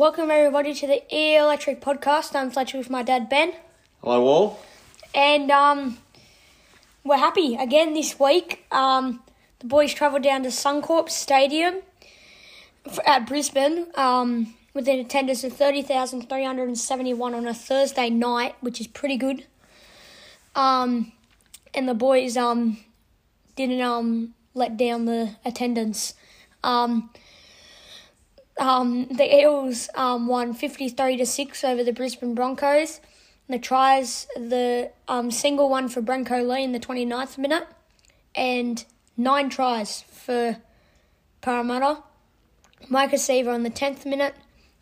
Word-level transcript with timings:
Welcome 0.00 0.30
everybody 0.30 0.72
to 0.72 0.86
the 0.86 1.02
E 1.14 1.36
Electric 1.36 1.82
Podcast. 1.82 2.34
I'm 2.34 2.50
Fletcher 2.50 2.78
with 2.78 2.88
my 2.88 3.02
dad 3.02 3.28
Ben, 3.28 3.52
Hello, 4.02 4.24
all. 4.24 4.60
and 5.14 5.50
um, 5.50 5.98
we're 7.04 7.18
happy 7.18 7.54
again 7.54 7.92
this 7.92 8.18
week. 8.18 8.64
Um, 8.72 9.22
the 9.58 9.66
boys 9.66 9.92
travelled 9.92 10.22
down 10.22 10.42
to 10.44 10.48
Suncorp 10.48 11.10
Stadium 11.10 11.82
at 13.04 13.26
Brisbane 13.26 13.88
um, 13.94 14.54
with 14.72 14.88
an 14.88 15.00
attendance 15.00 15.44
of 15.44 15.52
thirty 15.52 15.82
thousand 15.82 16.30
three 16.30 16.46
hundred 16.46 16.68
and 16.68 16.78
seventy-one 16.78 17.34
on 17.34 17.46
a 17.46 17.52
Thursday 17.52 18.08
night, 18.08 18.54
which 18.62 18.80
is 18.80 18.86
pretty 18.86 19.18
good. 19.18 19.44
Um, 20.56 21.12
and 21.74 21.86
the 21.86 21.92
boys 21.92 22.38
um 22.38 22.78
didn't 23.54 23.82
um 23.82 24.32
let 24.54 24.78
down 24.78 25.04
the 25.04 25.36
attendance. 25.44 26.14
Um, 26.64 27.10
um, 28.60 29.06
the 29.06 29.34
Eels 29.34 29.88
um, 29.94 30.26
won 30.26 30.52
53 30.52 31.16
to 31.16 31.26
6 31.26 31.64
over 31.64 31.82
the 31.82 31.92
Brisbane 31.92 32.34
Broncos. 32.34 33.00
The 33.48 33.58
tries, 33.58 34.28
the 34.36 34.92
um, 35.08 35.30
single 35.32 35.68
one 35.68 35.88
for 35.88 36.00
Brenko 36.02 36.46
Lee 36.46 36.62
in 36.62 36.70
the 36.70 36.78
29th 36.78 37.36
minute, 37.36 37.66
and 38.32 38.84
nine 39.16 39.48
tries 39.48 40.02
for 40.02 40.58
Parramatta. 41.40 42.02
Maika 42.88 43.14
Sivo 43.14 43.54
in 43.54 43.62
the 43.62 43.70
10th 43.70 44.06
minute, 44.06 44.34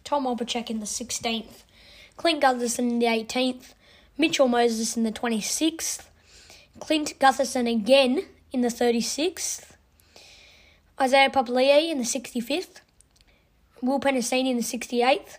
Tom 0.05 0.25
Opacek 0.25 0.71
in 0.71 0.81
the 0.81 0.87
16th, 0.87 1.63
Clint 2.17 2.43
Gutherson 2.43 2.91
in 2.91 2.99
the 2.99 3.07
18th, 3.07 3.75
Mitchell 4.19 4.49
Moses 4.49 4.97
in 4.97 5.05
the 5.05 5.13
26th, 5.13 6.05
Clint 6.79 7.19
Gutherson 7.19 7.70
again 7.70 8.27
in 8.53 8.61
the 8.61 8.69
36th, 8.69 9.73
Isaiah 11.01 11.31
Papali'i 11.31 11.91
in 11.91 11.98
the 11.98 12.05
65th, 12.05 12.81
Will 13.81 14.01
Penisini 14.01 14.51
in 14.51 14.57
the 14.57 14.62
68th, 14.62 15.39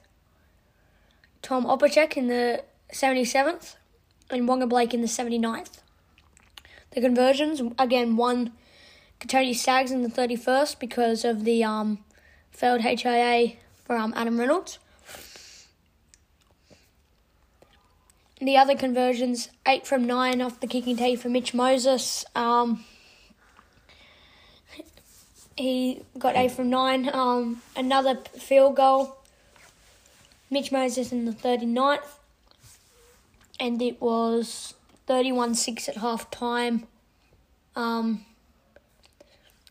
Tom 1.42 1.66
Opacek 1.66 2.16
in 2.16 2.28
the 2.28 2.64
77th, 2.94 3.76
and 4.30 4.48
Waqa 4.48 4.70
Blake 4.70 4.94
in 4.94 5.02
the 5.02 5.08
79th. 5.08 5.80
The 6.92 7.02
conversions, 7.02 7.62
again, 7.78 8.16
one 8.16 8.54
Kotoni 9.20 9.54
Staggs 9.54 9.92
in 9.92 10.02
the 10.02 10.10
31st 10.10 10.80
because 10.80 11.26
of 11.26 11.44
the 11.44 11.64
um, 11.64 12.00
failed 12.52 12.82
HIA 12.82 13.54
for 13.84 13.96
um, 13.96 14.14
Adam 14.16 14.40
Reynolds. 14.40 14.80
The 18.42 18.56
other 18.56 18.76
conversions, 18.76 19.50
8 19.68 19.86
from 19.86 20.08
9 20.08 20.42
off 20.42 20.62
the 20.62 20.68
kicking 20.68 20.96
tee 20.96 21.18
for 21.18 21.28
Mitch 21.28 21.54
Moses. 21.54 22.24
Um, 22.36 22.86
he 25.60 26.02
got 26.18 26.36
8 26.36 26.52
from 26.52 26.70
9. 26.70 27.10
Um, 27.14 27.62
another 27.76 28.16
field 28.38 28.76
goal, 28.78 29.18
Mitch 30.50 30.72
Moses 30.72 31.12
in 31.12 31.26
the 31.26 31.32
39th. 31.32 32.00
And 33.60 33.82
it 33.82 34.02
was 34.02 34.74
31 35.08 35.56
6 35.56 35.90
at 35.90 35.98
half 35.98 36.32
time. 36.32 36.88
Um, 37.76 38.26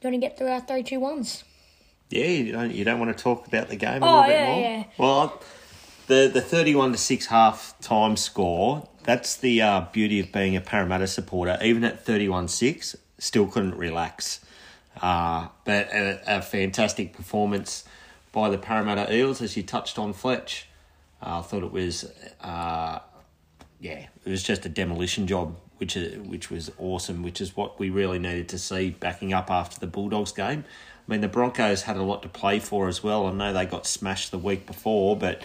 going 0.02 0.12
to 0.12 0.18
get 0.18 0.36
through 0.38 0.48
our 0.48 0.60
3 0.60 0.82
2 0.82 1.00
1s. 1.00 1.42
Yeah, 2.10 2.24
you 2.26 2.52
don't 2.52 2.72
you 2.72 2.84
don't 2.84 2.98
want 2.98 3.14
to 3.16 3.22
talk 3.22 3.46
about 3.46 3.68
the 3.68 3.76
game 3.76 4.02
a 4.02 4.06
Oh, 4.06 4.10
little 4.20 4.22
bit 4.28 4.32
yeah, 4.32 4.46
more. 4.46 4.60
yeah. 4.60 4.84
Well, 4.96 5.42
the 6.06 6.30
the 6.32 6.40
thirty 6.40 6.74
one 6.74 6.92
to 6.92 6.96
six 6.98 7.26
half 7.26 7.74
time 7.82 8.16
score. 8.16 8.88
That's 9.04 9.36
the 9.36 9.60
uh, 9.60 9.80
beauty 9.92 10.18
of 10.20 10.32
being 10.32 10.56
a 10.56 10.62
Parramatta 10.62 11.06
supporter. 11.06 11.58
Even 11.62 11.84
at 11.84 12.06
thirty 12.06 12.26
one 12.26 12.48
six, 12.48 12.96
still 13.18 13.46
couldn't 13.46 13.74
relax. 13.76 14.40
Uh, 15.00 15.48
but 15.64 15.92
a, 15.92 16.38
a 16.38 16.42
fantastic 16.42 17.12
performance 17.12 17.84
by 18.32 18.50
the 18.50 18.58
Parramatta 18.58 19.14
Eels, 19.14 19.40
as 19.40 19.56
you 19.56 19.62
touched 19.62 19.98
on, 19.98 20.12
Fletch. 20.12 20.66
Uh, 21.22 21.38
I 21.38 21.42
thought 21.42 21.62
it 21.62 21.72
was, 21.72 22.10
uh, 22.40 23.00
yeah, 23.80 24.06
it 24.24 24.30
was 24.30 24.42
just 24.42 24.66
a 24.66 24.68
demolition 24.68 25.26
job, 25.26 25.56
which 25.78 25.96
is, 25.96 26.18
which 26.28 26.50
was 26.50 26.70
awesome, 26.78 27.22
which 27.22 27.40
is 27.40 27.56
what 27.56 27.78
we 27.78 27.90
really 27.90 28.18
needed 28.18 28.48
to 28.50 28.58
see 28.58 28.90
backing 28.90 29.32
up 29.32 29.50
after 29.50 29.78
the 29.80 29.86
Bulldogs 29.86 30.32
game. 30.32 30.64
I 31.08 31.10
mean, 31.10 31.20
the 31.20 31.28
Broncos 31.28 31.82
had 31.82 31.96
a 31.96 32.02
lot 32.02 32.22
to 32.22 32.28
play 32.28 32.58
for 32.60 32.86
as 32.86 33.02
well. 33.02 33.26
I 33.26 33.32
know 33.32 33.52
they 33.52 33.66
got 33.66 33.86
smashed 33.86 34.30
the 34.30 34.38
week 34.38 34.66
before, 34.66 35.16
but 35.16 35.42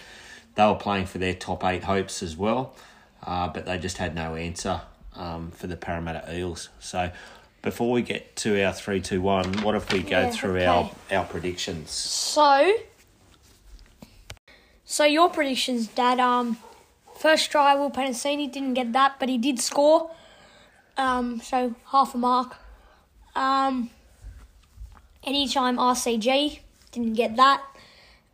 they 0.54 0.66
were 0.66 0.74
playing 0.74 1.06
for 1.06 1.18
their 1.18 1.34
top 1.34 1.64
eight 1.64 1.84
hopes 1.84 2.22
as 2.22 2.36
well. 2.36 2.76
Uh, 3.22 3.48
but 3.48 3.64
they 3.64 3.78
just 3.78 3.96
had 3.96 4.14
no 4.14 4.34
answer 4.36 4.82
um, 5.16 5.50
for 5.50 5.66
the 5.66 5.76
Parramatta 5.76 6.36
Eels. 6.36 6.68
So 6.80 7.10
before 7.64 7.90
we 7.90 8.02
get 8.02 8.36
to 8.36 8.62
our 8.62 8.72
three, 8.72 9.00
two, 9.00 9.20
one, 9.22 9.52
what 9.62 9.74
if 9.74 9.90
we 9.90 10.02
go 10.02 10.20
Yeah, 10.20 10.30
through 10.30 10.56
okay. 10.56 10.66
our 10.66 10.90
our 11.10 11.24
predictions? 11.24 11.90
So, 11.90 12.74
so 14.84 15.04
your 15.04 15.30
predictions, 15.30 15.88
Dad. 15.88 16.20
Um, 16.20 16.58
first 17.18 17.50
try, 17.50 17.74
Will 17.74 17.90
Penisini 17.90 18.52
didn't 18.52 18.74
get 18.74 18.92
that, 18.92 19.16
but 19.18 19.28
he 19.28 19.38
did 19.38 19.58
score. 19.58 20.10
Um, 20.96 21.40
so 21.40 21.74
half 21.90 22.14
a 22.14 22.18
mark. 22.18 22.56
Um, 23.34 23.90
anytime 25.24 25.78
RCG 25.78 26.60
didn't 26.92 27.14
get 27.14 27.34
that. 27.36 27.64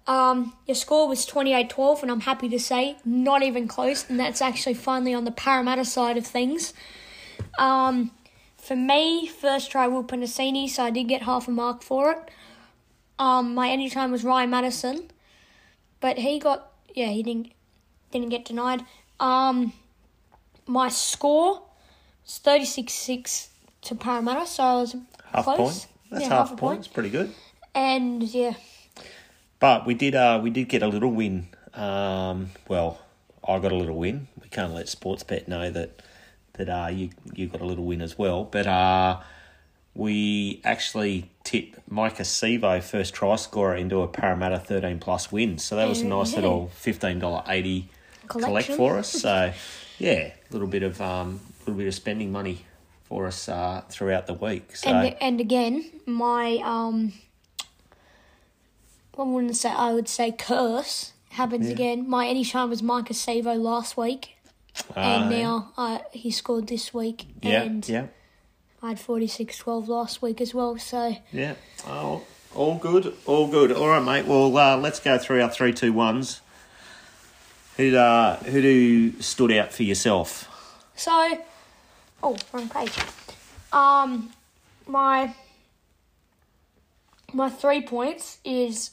Um, 0.06 0.54
your 0.66 0.74
score 0.74 1.06
was 1.06 1.24
28-12, 1.24 2.02
and 2.02 2.10
I'm 2.10 2.20
happy 2.20 2.48
to 2.48 2.58
say 2.58 2.96
not 3.04 3.42
even 3.44 3.68
close, 3.68 4.10
and 4.10 4.18
that's 4.18 4.42
actually 4.42 4.74
finally 4.74 5.14
on 5.14 5.24
the 5.24 5.30
Parramatta 5.30 5.84
side 5.84 6.16
of 6.16 6.26
things. 6.26 6.74
Um, 7.58 8.10
for 8.60 8.76
me, 8.76 9.26
first 9.26 9.70
try 9.70 9.86
Will 9.86 10.04
Penisini, 10.04 10.68
so 10.68 10.84
I 10.84 10.90
did 10.90 11.04
get 11.08 11.22
half 11.22 11.48
a 11.48 11.50
mark 11.50 11.82
for 11.82 12.12
it. 12.12 12.30
Um, 13.18 13.54
my 13.54 13.68
anytime 13.68 14.10
was 14.12 14.24
Ryan 14.24 14.50
Matterson, 14.50 15.10
but 16.00 16.18
he 16.18 16.38
got 16.38 16.70
yeah 16.94 17.08
he 17.08 17.22
didn't 17.22 17.52
didn't 18.10 18.30
get 18.30 18.44
denied. 18.44 18.84
Um, 19.18 19.72
my 20.66 20.88
score 20.88 21.62
was 22.24 22.38
thirty 22.38 22.64
six 22.64 22.92
six 22.92 23.50
to 23.82 23.94
Parramatta, 23.94 24.46
so 24.46 24.62
I 24.62 24.74
was 24.76 24.96
Half 25.32 25.44
close. 25.44 25.58
point. 25.58 25.86
That's 26.10 26.22
yeah, 26.24 26.28
half, 26.28 26.50
a 26.50 26.54
a 26.54 26.56
point. 26.56 26.78
It's 26.80 26.88
pretty 26.88 27.10
good. 27.10 27.32
And 27.74 28.22
yeah, 28.22 28.54
But 29.60 29.86
we 29.86 29.94
did 29.94 30.14
uh 30.14 30.40
we 30.42 30.50
did 30.50 30.68
get 30.68 30.82
a 30.82 30.88
little 30.88 31.10
win. 31.12 31.48
Um 31.74 32.50
well, 32.68 32.98
I 33.46 33.58
got 33.58 33.70
a 33.72 33.76
little 33.76 33.96
win. 33.96 34.28
We 34.42 34.48
can't 34.48 34.74
let 34.74 34.86
Sportsbet 34.86 35.46
know 35.46 35.70
that 35.70 36.02
that 36.54 36.68
uh 36.68 36.88
you 36.88 37.10
you 37.34 37.46
got 37.46 37.60
a 37.60 37.64
little 37.64 37.84
win 37.84 38.00
as 38.02 38.18
well. 38.18 38.44
But 38.44 38.66
uh 38.66 39.20
we 39.94 40.60
actually 40.64 41.30
tipped 41.42 41.90
Maika 41.90 42.20
Sivo 42.22 42.80
first 42.82 43.12
try 43.14 43.34
scorer 43.36 43.74
into 43.76 44.02
a 44.02 44.08
Parramatta 44.08 44.58
thirteen 44.58 44.98
plus 44.98 45.32
win. 45.32 45.58
So 45.58 45.76
that 45.76 45.88
was 45.88 46.02
a 46.02 46.06
nice 46.06 46.34
little 46.34 46.68
fifteen 46.74 47.18
dollar 47.18 47.42
eighty 47.48 47.88
collect 48.28 48.68
for 48.68 48.98
us. 48.98 49.08
So 49.10 49.52
yeah, 49.98 50.32
a 50.32 50.52
little 50.52 50.68
bit 50.68 50.82
of 50.82 51.00
um 51.00 51.40
little 51.66 51.74
bit 51.78 51.86
of 51.88 51.94
spending 51.94 52.30
money 52.32 52.64
for 53.04 53.26
us 53.26 53.48
uh 53.48 53.82
throughout 53.88 54.26
the 54.26 54.34
week. 54.34 54.76
So 54.76 54.88
and 54.90 55.16
and 55.20 55.40
again 55.40 55.90
my 56.06 56.60
um, 56.62 57.12
I 59.18 59.22
wouldn't 59.22 59.56
say 59.56 59.70
I 59.70 59.92
would 59.92 60.08
say 60.08 60.32
curse 60.32 61.12
happens 61.30 61.66
Yeah. 61.66 61.72
again. 61.74 62.08
My 62.08 62.26
anytime 62.26 62.70
was 62.70 62.80
Maika 62.82 63.10
Sivo 63.10 63.58
last 63.60 63.96
week, 63.96 64.36
and 64.96 65.30
now 65.30 65.72
uh, 65.76 65.98
he 66.12 66.30
scored 66.30 66.66
this 66.66 66.92
week, 66.94 67.26
yeah, 67.42 67.62
and 67.62 67.88
yeah. 67.88 68.06
I 68.82 68.90
had 68.90 68.98
46-12 68.98 69.88
last 69.88 70.22
week 70.22 70.40
as 70.40 70.54
well. 70.54 70.78
So 70.78 71.16
Yeah. 71.32 71.54
Oh, 71.86 72.22
all 72.54 72.76
good. 72.78 73.14
All 73.26 73.48
good. 73.48 73.72
All 73.72 73.88
right, 73.88 74.02
mate. 74.02 74.26
Well, 74.26 74.56
uh, 74.56 74.76
let's 74.76 75.00
go 75.00 75.18
through 75.18 75.42
our 75.42 75.50
three, 75.50 75.72
two, 75.72 75.92
ones. 75.92 76.40
Who 77.76 77.96
uh, 77.96 78.36
who 78.38 78.60
do 78.60 79.22
stood 79.22 79.52
out 79.52 79.72
for 79.72 79.84
yourself? 79.84 80.48
So, 80.96 81.38
oh, 82.22 82.36
wrong 82.52 82.68
page. 82.68 82.92
Um, 83.72 84.30
my 84.86 85.34
my 87.32 87.48
three 87.48 87.80
points 87.82 88.38
is 88.44 88.90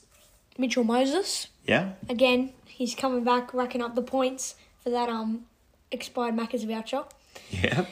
Mitchell 0.57 0.83
Moses. 0.83 1.47
Yeah. 1.65 1.93
Again, 2.07 2.53
he's 2.65 2.95
coming 2.95 3.23
back, 3.23 3.53
racking 3.53 3.81
up 3.81 3.95
the 3.95 4.01
points 4.01 4.55
for 4.83 4.89
that 4.91 5.09
um 5.09 5.45
expired 5.91 6.35
Macca's 6.35 6.63
voucher. 6.63 7.03
Yeah. 7.49 7.85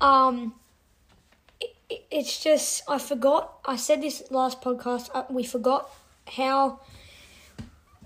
Um, 0.00 0.54
it, 1.60 1.74
it- 1.88 2.06
it's 2.10 2.42
just 2.42 2.82
I 2.88 2.98
forgot. 2.98 3.58
I 3.64 3.76
said 3.76 4.02
this 4.02 4.22
last 4.30 4.60
podcast. 4.60 5.10
Uh, 5.14 5.24
we 5.30 5.44
forgot 5.44 5.90
how 6.36 6.80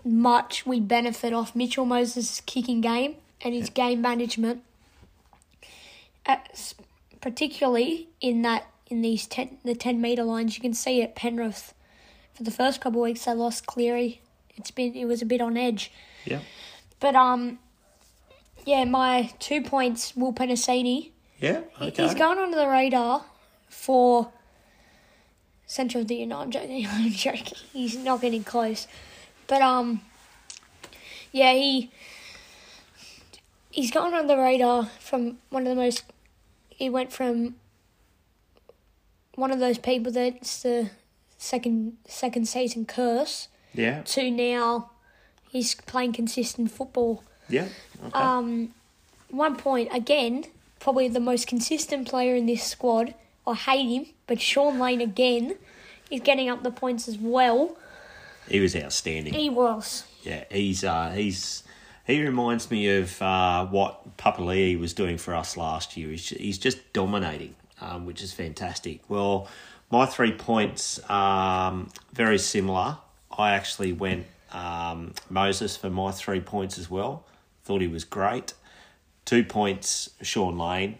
much 0.04 0.64
we 0.66 0.80
benefit 0.80 1.32
off 1.32 1.54
Mitchell 1.54 1.84
Moses' 1.84 2.40
kicking 2.46 2.80
game 2.80 3.16
and 3.42 3.54
his 3.54 3.70
game 3.70 4.00
management, 4.00 4.62
At, 6.26 6.74
particularly 7.20 8.08
in 8.20 8.42
that 8.42 8.66
in 8.88 9.02
these 9.02 9.26
ten 9.26 9.58
the 9.64 9.74
ten 9.74 10.00
meter 10.00 10.22
lines. 10.24 10.56
You 10.56 10.62
can 10.62 10.74
see 10.74 11.02
at 11.02 11.14
Penrith 11.14 11.72
for 12.34 12.42
the 12.42 12.50
first 12.50 12.80
couple 12.80 13.00
of 13.00 13.04
weeks 13.04 13.24
they 13.24 13.32
lost 13.32 13.66
Cleary. 13.66 14.20
It's 14.56 14.70
been 14.70 14.94
it 14.94 15.06
was 15.06 15.22
a 15.22 15.26
bit 15.26 15.40
on 15.40 15.56
edge. 15.56 15.90
Yeah. 16.26 16.40
But 16.98 17.14
um, 17.16 17.58
yeah, 18.66 18.84
my 18.84 19.30
two 19.38 19.62
points. 19.62 20.14
Will 20.16 20.32
Penisini. 20.32 21.10
Yeah. 21.38 21.60
Okay. 21.80 22.02
He's 22.04 22.14
going 22.14 22.38
under 22.38 22.56
the 22.56 22.68
radar 22.68 23.24
for 23.68 24.30
Central 25.66 26.02
of 26.02 26.08
the 26.08 26.16
year. 26.16 26.26
No, 26.26 26.40
I'm 26.40 26.50
joking. 26.50 26.86
I'm 26.90 27.10
joking. 27.10 27.58
He's 27.72 27.96
not 27.96 28.20
getting 28.20 28.44
close. 28.44 28.86
But 29.46 29.62
um, 29.62 30.00
Yeah, 31.32 31.52
he 31.54 31.90
he's 33.70 33.90
gone 33.90 34.14
on 34.14 34.26
the 34.26 34.36
radar 34.36 34.86
from 35.00 35.38
one 35.50 35.62
of 35.62 35.68
the 35.68 35.74
most. 35.80 36.04
He 36.68 36.90
went 36.90 37.12
from 37.12 37.56
one 39.34 39.50
of 39.50 39.58
those 39.60 39.78
people 39.78 40.12
that's 40.12 40.62
the 40.62 40.90
second 41.38 41.96
second 42.06 42.46
season 42.48 42.84
curse 42.84 43.48
Yeah. 43.72 44.02
to 44.02 44.30
now 44.30 44.90
he's 45.50 45.74
playing 45.74 46.12
consistent 46.12 46.70
football. 46.70 47.22
Yeah. 47.50 47.68
Okay. 48.06 48.18
Um, 48.18 48.74
one 49.28 49.56
point 49.56 49.90
again, 49.92 50.44
probably 50.78 51.08
the 51.08 51.20
most 51.20 51.46
consistent 51.46 52.08
player 52.08 52.34
in 52.34 52.46
this 52.46 52.64
squad. 52.64 53.14
I 53.46 53.54
hate 53.54 53.88
him, 53.88 54.06
but 54.26 54.40
Shaun 54.40 54.78
Lane 54.78 55.00
again, 55.00 55.56
is 56.10 56.20
getting 56.20 56.48
up 56.48 56.62
the 56.62 56.70
points 56.70 57.08
as 57.08 57.18
well. 57.18 57.76
he 58.48 58.60
was 58.60 58.74
outstanding. 58.76 59.34
He 59.34 59.48
was. 59.48 60.04
Yeah, 60.22 60.44
he's 60.50 60.84
uh, 60.84 61.10
he's 61.10 61.62
he 62.06 62.22
reminds 62.24 62.70
me 62.70 62.98
of 62.98 63.20
uh, 63.22 63.66
what 63.66 64.16
Papali'i 64.16 64.78
was 64.78 64.92
doing 64.92 65.16
for 65.16 65.34
us 65.34 65.56
last 65.56 65.96
year. 65.96 66.10
He's, 66.10 66.28
he's 66.30 66.58
just 66.58 66.92
dominating, 66.92 67.54
um, 67.80 68.04
which 68.06 68.22
is 68.22 68.32
fantastic. 68.32 69.00
Well, 69.08 69.48
my 69.90 70.06
three 70.06 70.32
points 70.32 70.98
um, 71.08 71.88
very 72.12 72.38
similar. 72.38 72.98
I 73.36 73.52
actually 73.52 73.92
went 73.92 74.26
um, 74.52 75.14
Moses 75.28 75.76
for 75.76 75.90
my 75.90 76.10
three 76.10 76.40
points 76.40 76.78
as 76.78 76.90
well. 76.90 77.24
Thought 77.64 77.80
he 77.80 77.88
was 77.88 78.04
great. 78.04 78.54
Two 79.24 79.44
points 79.44 80.10
Shaun 80.22 80.58
Lane, 80.58 80.98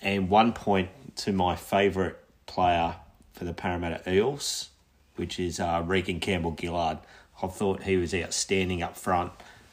and 0.00 0.28
one 0.28 0.52
point 0.52 0.90
to 1.16 1.32
my 1.32 1.56
favourite 1.56 2.16
player 2.46 2.96
for 3.32 3.44
the 3.44 3.52
Parramatta 3.52 4.12
Eels, 4.12 4.70
which 5.16 5.38
is 5.38 5.60
uh, 5.60 5.82
Reagan 5.86 6.20
Campbell-Gillard. 6.20 6.98
I 7.42 7.46
thought 7.46 7.84
he 7.84 7.96
was 7.96 8.12
outstanding 8.14 8.82
up 8.82 8.96
front. 8.96 9.32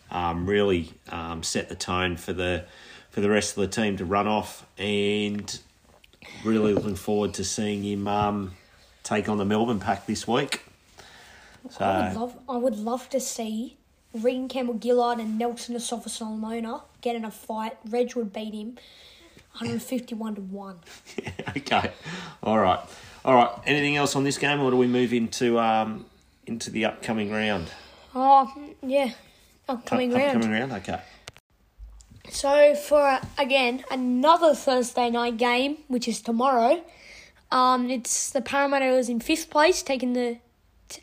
Um, 0.10 0.48
really 0.48 0.94
um, 1.10 1.44
set 1.44 1.68
the 1.68 1.76
tone 1.76 2.16
for 2.16 2.32
the 2.32 2.66
for 3.10 3.20
the 3.22 3.30
rest 3.30 3.58
of 3.58 3.62
the 3.62 3.68
team 3.68 3.98
to 3.98 4.06
run 4.06 4.28
off, 4.28 4.66
and 4.78 5.60
really 6.46 6.74
looking 6.74 6.96
forward 6.96 7.34
to 7.36 7.44
seeing 7.44 7.84
him 7.84 8.08
um, 8.08 8.54
take 9.04 9.28
on 9.28 9.38
the 9.38 9.46
Melbourne 9.46 9.80
pack 9.80 10.06
this 10.06 10.28
week. 10.28 10.64
So 11.70 11.84
I 11.84 12.08
would 12.08 12.20
love. 12.20 12.38
I 12.48 12.58
would 12.58 12.78
love 12.78 13.10
to 13.10 13.20
see 13.20 13.77
Reagan 14.14 14.48
Campbell-Gillard 14.48 15.20
and 15.20 15.38
Nelson 15.38 15.76
Asofa-Solomona 15.76 16.82
get 17.02 17.16
in 17.16 17.26
a 17.26 17.32
fight. 17.32 17.78
Reg 17.88 18.16
would 18.16 18.34
beat 18.34 18.54
him, 18.54 18.78
151 19.54 20.36
to 20.36 20.42
one. 20.42 20.80
okay, 21.58 21.92
all 22.42 22.58
right, 22.60 22.80
all 23.26 23.36
right. 23.36 23.52
Anything 23.66 23.96
else 23.96 24.16
on 24.16 24.24
this 24.24 24.38
game, 24.38 24.62
or 24.62 24.72
do 24.72 24.78
we 24.78 24.88
move 24.88 25.14
into 25.14 25.60
um, 25.60 26.06
into 26.46 26.70
the 26.72 26.86
upcoming 26.86 27.32
round? 27.32 27.68
Oh 28.16 28.52
yeah, 28.82 29.12
upcoming 29.68 30.14
Up- 30.14 30.20
round. 30.20 30.38
Upcoming 30.38 30.52
round. 30.60 30.72
Okay. 30.74 31.02
So 32.30 32.76
for 32.76 33.20
again 33.38 33.84
another 33.90 34.54
Thursday 34.54 35.10
night 35.10 35.38
game, 35.38 35.78
which 35.88 36.08
is 36.08 36.22
tomorrow, 36.22 36.84
um, 37.52 37.90
it's 37.90 38.30
the 38.32 38.42
Parramatta 38.42 38.86
Eels 38.86 39.08
in 39.10 39.20
fifth 39.20 39.50
place, 39.50 39.82
taking 39.82 40.14
the 40.14 40.38
t- 40.90 41.02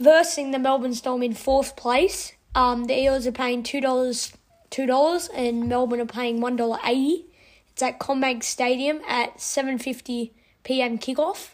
versing 0.00 0.50
the 0.50 0.58
Melbourne 0.58 0.94
Storm 0.94 1.22
in 1.22 1.34
fourth 1.34 1.76
place. 1.76 2.32
Um, 2.54 2.84
the 2.84 2.98
Eels 2.98 3.26
are 3.26 3.32
paying 3.32 3.62
two 3.62 3.80
dollars, 3.80 4.32
two 4.70 4.86
dollars, 4.86 5.28
and 5.32 5.68
Melbourne 5.68 6.00
are 6.00 6.06
paying 6.06 6.40
one 6.40 6.56
dollar 6.56 6.78
eighty. 6.84 7.26
It's 7.72 7.82
at 7.82 8.00
CommBank 8.00 8.42
Stadium 8.42 9.00
at 9.06 9.40
seven 9.40 9.78
fifty 9.78 10.32
p.m. 10.64 10.98
kickoff. 10.98 11.50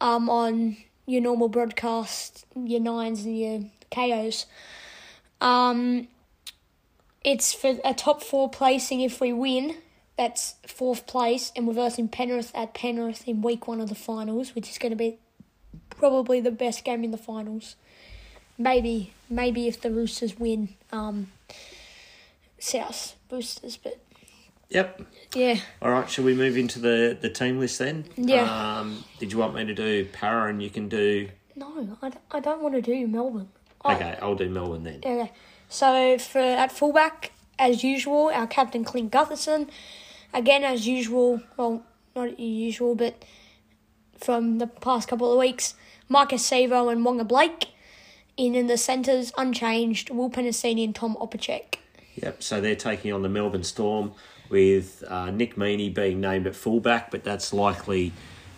Um, 0.00 0.30
on 0.30 0.76
your 1.06 1.20
normal 1.20 1.48
broadcast, 1.48 2.46
your 2.54 2.80
nines 2.80 3.24
and 3.24 3.38
your 3.38 3.60
Kayos. 3.90 4.46
Um, 5.40 6.08
it's 7.24 7.52
for 7.52 7.78
a 7.84 7.94
top 7.94 8.22
four 8.22 8.48
placing 8.48 9.00
if 9.00 9.20
we 9.20 9.32
win. 9.32 9.76
That's 10.16 10.54
fourth 10.66 11.06
place, 11.06 11.52
and 11.54 11.66
we're 11.66 11.74
versing 11.74 12.08
Penrith 12.08 12.50
at 12.54 12.74
Penrith 12.74 13.26
in 13.28 13.42
week 13.42 13.68
one 13.68 13.80
of 13.80 13.88
the 13.88 13.94
finals, 13.94 14.54
which 14.54 14.68
is 14.68 14.78
going 14.78 14.90
to 14.90 14.96
be 14.96 15.18
probably 16.02 16.40
the 16.40 16.50
best 16.50 16.84
game 16.84 17.04
in 17.04 17.10
the 17.10 17.18
finals. 17.18 17.76
Maybe, 18.56 19.12
maybe 19.30 19.68
if 19.68 19.80
the 19.80 19.90
Roosters 19.90 20.38
win, 20.38 20.70
um, 20.92 21.28
South 22.58 23.14
Roosters, 23.30 23.76
but 23.76 23.98
Yep. 24.70 25.02
yeah, 25.34 25.60
All 25.80 25.90
right. 25.90 26.10
Shall 26.10 26.24
we 26.24 26.34
move 26.34 26.56
into 26.58 26.78
the 26.78 27.16
the 27.18 27.30
team 27.30 27.58
list 27.58 27.78
then? 27.78 28.04
Yeah. 28.16 28.42
Um, 28.80 29.04
did 29.18 29.32
you 29.32 29.38
want 29.38 29.54
me 29.54 29.64
to 29.64 29.74
do 29.74 30.04
Para 30.12 30.50
and 30.50 30.62
you 30.62 30.70
can 30.70 30.88
do? 30.88 31.28
no, 31.56 31.96
I, 32.02 32.10
d- 32.10 32.18
I 32.30 32.38
don't 32.40 32.62
want 32.62 32.74
to 32.74 32.82
do 32.82 33.06
Melbourne. 33.08 33.48
I- 33.84 33.94
Okay, 33.94 34.18
I'll 34.20 34.34
do 34.34 34.48
Melbourne 34.50 34.84
then. 34.84 34.98
Okay. 34.98 35.32
So 35.68 36.18
for 36.18 36.38
at 36.40 36.70
fullback, 36.72 37.32
as 37.58 37.82
usual, 37.84 38.30
our 38.32 38.46
captain 38.46 38.84
Clint 38.84 39.10
Gutherson. 39.12 39.68
Again, 40.34 40.62
as 40.64 40.86
usual, 40.86 41.40
well, 41.56 41.82
not 42.14 42.38
usual, 42.38 42.94
but 42.94 43.24
from 44.18 44.58
the 44.58 44.66
past 44.66 45.08
couple 45.08 45.32
of 45.32 45.38
weeks, 45.38 45.74
Marcus 46.08 46.44
Savo 46.44 46.88
and 46.88 47.04
Waqa 47.04 47.26
Blake. 47.26 47.68
In 48.36 48.54
in 48.54 48.68
the 48.68 48.78
centres, 48.78 49.32
unchanged, 49.36 50.10
Will 50.10 50.30
Penisini 50.30 50.84
and 50.84 50.94
Tom 50.94 51.16
Opacek. 51.20 51.74
Yep. 52.22 52.42
So 52.42 52.60
they're 52.60 52.76
taking 52.76 53.12
on 53.12 53.22
the 53.22 53.28
Melbourne 53.28 53.64
Storm 53.64 54.12
with 54.48 55.04
uh, 55.08 55.30
Nick 55.30 55.56
Meaney 55.56 55.92
being 55.92 56.20
named 56.20 56.46
at 56.46 56.54
fullback, 56.54 57.10
but 57.10 57.24
that's 57.24 57.52
likely 57.52 58.12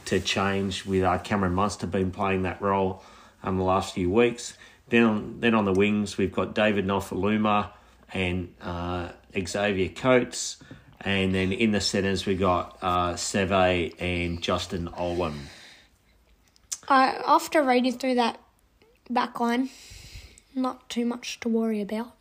to 0.07 0.21
change 0.21 0.85
with 0.87 1.03
uh, 1.03 1.19
Cameron 1.19 1.55
Munster 1.55 1.87
been 1.87 2.11
playing 2.11 2.43
that 2.43 2.61
role 2.61 3.03
um, 3.43 3.59
the 3.59 3.65
last 3.65 3.95
few 3.95 4.11
weeks. 4.11 4.57
Then 4.89 5.03
on, 5.05 5.41
then 5.41 5.55
on 5.55 5.65
the 5.65 5.73
wings, 5.73 6.19
we've 6.19 6.33
got 6.33 6.55
David 6.55 6.87
Nofoaluma 6.87 7.71
and 8.13 8.53
uh, 8.61 9.11
Xavier 9.47 9.89
Coates. 9.89 10.57
And 11.01 11.35
then 11.35 11.53
in 11.53 11.73
the 11.73 11.81
centres, 11.81 12.27
we've 12.27 12.39
got 12.39 12.77
uh, 12.83 13.15
Seve 13.15 13.95
and 13.99 14.43
Justin 14.43 14.89
Olam. 14.89 15.39
I 16.91 17.23
after 17.25 17.63
reading 17.63 17.97
through 17.97 18.17
that 18.17 18.39
backline, 19.11 19.71
not 20.55 20.89
too 20.91 21.07
much 21.07 21.41
to 21.41 21.49
worry 21.49 21.81
about. 21.81 22.13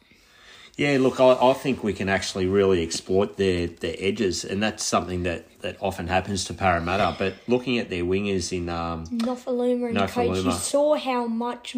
Yeah, 0.78 0.98
look, 0.98 1.20
I, 1.20 1.34
I 1.34 1.52
think 1.54 1.84
we 1.84 1.92
can 1.92 2.08
actually 2.08 2.48
really 2.48 2.82
exploit 2.82 3.36
their, 3.36 3.68
their 3.68 3.96
edges, 4.00 4.46
and 4.46 4.64
that's 4.64 4.82
something 4.82 5.24
that, 5.24 5.60
that 5.60 5.76
often 5.82 6.08
happens 6.08 6.46
to 6.46 6.54
Parramatta. 6.54 7.18
But 7.20 7.34
looking 7.50 7.80
at 7.80 7.90
their 7.90 8.06
wingers 8.06 8.56
in 8.58 8.70
um, 8.70 9.06
Nofoaluma 9.08 9.90
and 9.90 10.10
Coates, 10.10 10.46
you 10.46 10.54
saw 10.54 10.96
how 10.96 11.28
much 11.28 11.76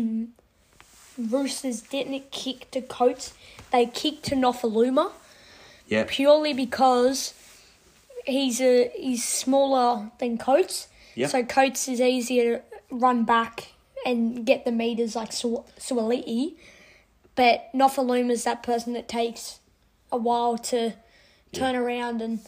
Roosters 1.17 1.81
didn't 1.81 2.29
kick 2.29 2.69
to 2.71 2.81
Coates. 2.81 3.33
They 3.71 3.87
kicked 3.87 4.23
to 4.25 4.35
Nofoaluma. 4.35 5.11
yeah, 5.87 6.05
purely 6.07 6.53
because 6.53 7.33
he's 8.27 8.61
a 8.61 8.91
he's 8.95 9.27
smaller 9.27 10.11
than 10.19 10.37
Coates. 10.37 10.89
Yep. 11.15 11.29
So 11.31 11.43
Coates 11.43 11.87
is 11.87 11.99
easier 11.99 12.57
to 12.57 12.70
run 12.91 13.23
back 13.23 13.73
and 14.05 14.45
get 14.45 14.65
the 14.65 14.71
meters 14.71 15.15
like 15.15 15.31
Su- 15.31 15.63
Suoliti. 15.79 16.55
But 17.35 17.69
Nofoaluma's 17.73 18.43
that 18.43 18.61
person 18.63 18.93
that 18.93 19.07
takes 19.07 19.59
a 20.11 20.17
while 20.17 20.57
to 20.57 20.93
turn 21.53 21.75
around 21.75 22.21
and 22.21 22.39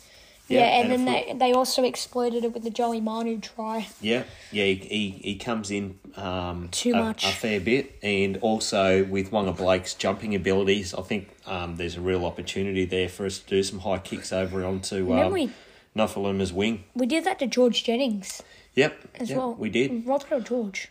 yeah, 0.48 0.60
Yeah, 0.60 0.66
and, 0.66 0.92
and 0.92 1.08
then 1.08 1.38
they, 1.40 1.48
they 1.48 1.54
also 1.54 1.84
exploited 1.84 2.44
it 2.44 2.54
with 2.54 2.64
the 2.64 2.70
Joey 2.70 3.00
Manu 3.00 3.40
try. 3.40 3.88
yeah, 4.02 4.24
yeah. 4.52 4.66
He, 4.66 4.76
he, 4.76 5.10
he 5.24 5.36
comes 5.36 5.72
in 5.72 6.00
um, 6.18 6.68
Too 6.72 6.92
a, 6.92 6.98
much. 7.02 7.24
a 7.24 7.32
fair 7.32 7.60
bit, 7.62 7.98
and 8.04 8.38
also 8.38 9.06
with 9.06 9.32
Waqa 9.32 9.56
Blake's 9.56 9.94
jumping 9.94 10.36
abilities, 10.36 10.94
I 10.94 11.02
think 11.02 11.30
um, 11.46 11.78
there's 11.78 11.96
a 11.96 12.02
real 12.02 12.26
opportunity 12.26 12.84
there 12.86 13.08
for 13.08 13.26
us 13.26 13.40
to 13.40 13.48
do 13.48 13.64
some 13.64 13.80
high 13.80 14.00
kicks 14.00 14.34
over 14.34 14.66
onto 14.66 15.14
um, 15.14 15.52
Nofoaluma's 15.96 16.52
wing. 16.52 16.84
We 16.94 17.06
did 17.06 17.24
that 17.24 17.40
to 17.40 17.48
George 17.48 17.84
Jennings 17.84 18.42
Yep, 18.76 19.10
as 19.16 19.30
yep, 19.30 19.38
well. 19.38 19.54
we 19.56 19.70
did. 19.70 20.06
Robert 20.06 20.32
or 20.32 20.40
George? 20.40 20.90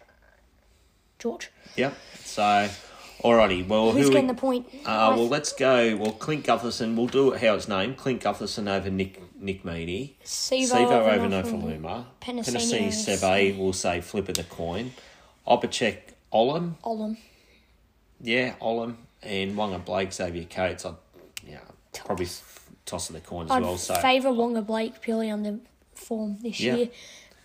George. 1.18 1.50
Yep. 1.76 1.94
So, 2.24 2.68
alrighty. 3.22 3.66
Well, 3.66 3.90
Who's 3.92 4.02
who 4.04 4.08
we- 4.08 4.14
getting 4.14 4.28
the 4.28 4.34
point? 4.34 4.66
Uh, 4.86 5.14
well, 5.16 5.28
let's 5.28 5.52
go. 5.52 5.96
Well, 5.96 6.12
Clint 6.12 6.44
Gutherson. 6.46 6.96
We'll 6.96 7.06
do 7.06 7.32
it 7.32 7.40
how 7.40 7.54
it's 7.54 7.68
named. 7.68 7.96
Clint 7.96 8.22
Gutherson 8.22 8.68
over 8.68 8.90
Nick 8.90 9.20
Nick 9.40 9.64
Meaney. 9.64 10.12
Sivo 10.24 10.74
over 10.74 11.26
Nofoaluma. 11.26 12.04
Penisini 12.20 12.88
Seve 12.88 13.58
will 13.58 13.72
say 13.72 14.00
flip 14.00 14.28
of 14.28 14.36
the 14.36 14.44
coin. 14.44 14.92
Opacek 15.46 15.98
Olam. 16.32 16.74
Olam. 16.84 17.16
Yeah, 18.20 18.54
Olam. 18.60 18.94
And 19.24 19.56
Waqa 19.56 19.84
Blake, 19.84 20.12
Xavier 20.12 20.44
Coates. 20.44 20.84
I'd 20.86 20.94
yeah, 21.46 21.58
probably 22.04 22.28
toss 22.86 23.08
of 23.08 23.14
the 23.14 23.20
coin 23.20 23.46
as 23.46 23.50
I'd 23.52 23.62
well. 23.62 23.76
So, 23.78 23.94
favour 23.96 24.28
Waqa 24.30 24.64
Blake 24.64 25.00
purely 25.00 25.30
on 25.30 25.42
the 25.42 25.60
form 25.94 26.38
this 26.42 26.60
Yeah. 26.60 26.74
year. 26.76 26.88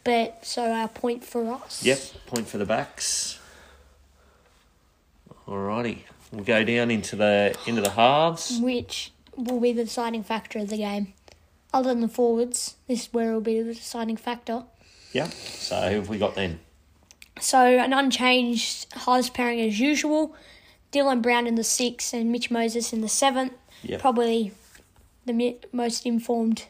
But 0.08 0.46
so 0.46 0.72
our 0.72 0.88
point 0.88 1.26
for 1.26 1.52
us. 1.52 1.84
yep, 1.84 2.00
point 2.28 2.48
for 2.48 2.58
the 2.58 2.66
backs. 2.66 3.40
Alrighty. 5.46 6.04
We'll 6.32 6.46
go 6.46 6.64
down 6.64 6.90
into 6.92 7.18
the 7.18 7.54
into 7.66 7.82
the 7.82 7.90
halves. 7.90 8.58
Which 8.62 9.12
will 9.36 9.60
be 9.60 9.74
the 9.74 9.84
deciding 9.84 10.24
factor 10.24 10.60
of 10.60 10.70
the 10.70 10.78
game. 10.78 11.12
Other 11.74 11.90
than 11.90 12.00
the 12.00 12.08
forwards, 12.08 12.78
this 12.88 13.02
is 13.02 13.14
where 13.14 13.32
it 13.32 13.34
will 13.34 13.42
be 13.42 13.62
the 13.62 13.74
deciding 13.74 14.16
factor. 14.16 14.64
Yep. 15.12 15.30
So 15.34 15.90
who 15.90 15.96
have 15.98 16.08
we 16.08 16.18
got 16.18 16.36
then? 16.36 16.62
So 17.42 17.60
an 17.60 17.92
unchanged 17.92 18.88
halves 18.94 19.30
pairing 19.30 19.60
as 19.60 19.78
usual. 19.78 20.34
Dylan 20.94 21.22
Brown 21.22 21.48
in 21.48 21.56
the 21.56 21.66
sixth 21.66 22.14
and 22.14 22.32
Mitch 22.32 22.50
Moses 22.50 22.94
in 22.94 23.02
the 23.02 23.10
seventh. 23.10 23.52
Yep. 23.84 24.00
Probably 24.00 24.54
the 25.26 25.58
most 25.74 26.06
informed 26.06 26.68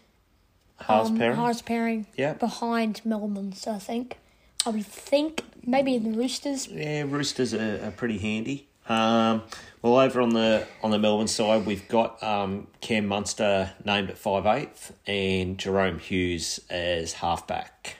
Haas 0.79 1.09
um, 1.09 1.17
pairing. 1.17 1.55
Pairing 1.65 2.05
Yep. 2.17 2.39
behind 2.39 3.01
Melbourne's, 3.05 3.65
I 3.67 3.79
think. 3.79 4.17
I 4.65 4.69
would 4.69 4.85
think 4.85 5.43
maybe 5.65 5.97
the 5.97 6.11
Roosters. 6.11 6.67
Yeah, 6.67 7.03
Roosters 7.07 7.53
are, 7.53 7.85
are 7.85 7.91
pretty 7.91 8.17
handy. 8.17 8.67
Um, 8.89 9.43
well, 9.81 9.97
over 9.99 10.21
on 10.21 10.29
the 10.29 10.65
on 10.81 10.91
the 10.91 10.99
Melbourne 10.99 11.27
side, 11.27 11.65
we've 11.65 11.87
got 11.89 12.21
um, 12.23 12.67
Cam 12.81 13.05
Munster 13.07 13.71
named 13.83 14.09
at 14.09 14.17
five 14.17 14.45
eighth 14.45 14.93
and 15.05 15.57
Jahrome 15.57 15.99
Hughes 15.99 16.59
as 16.69 17.13
halfback. 17.13 17.97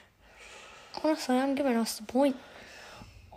Honestly, 1.04 1.36
I'm 1.36 1.54
giving 1.54 1.76
us 1.76 1.96
the 1.98 2.04
point 2.04 2.36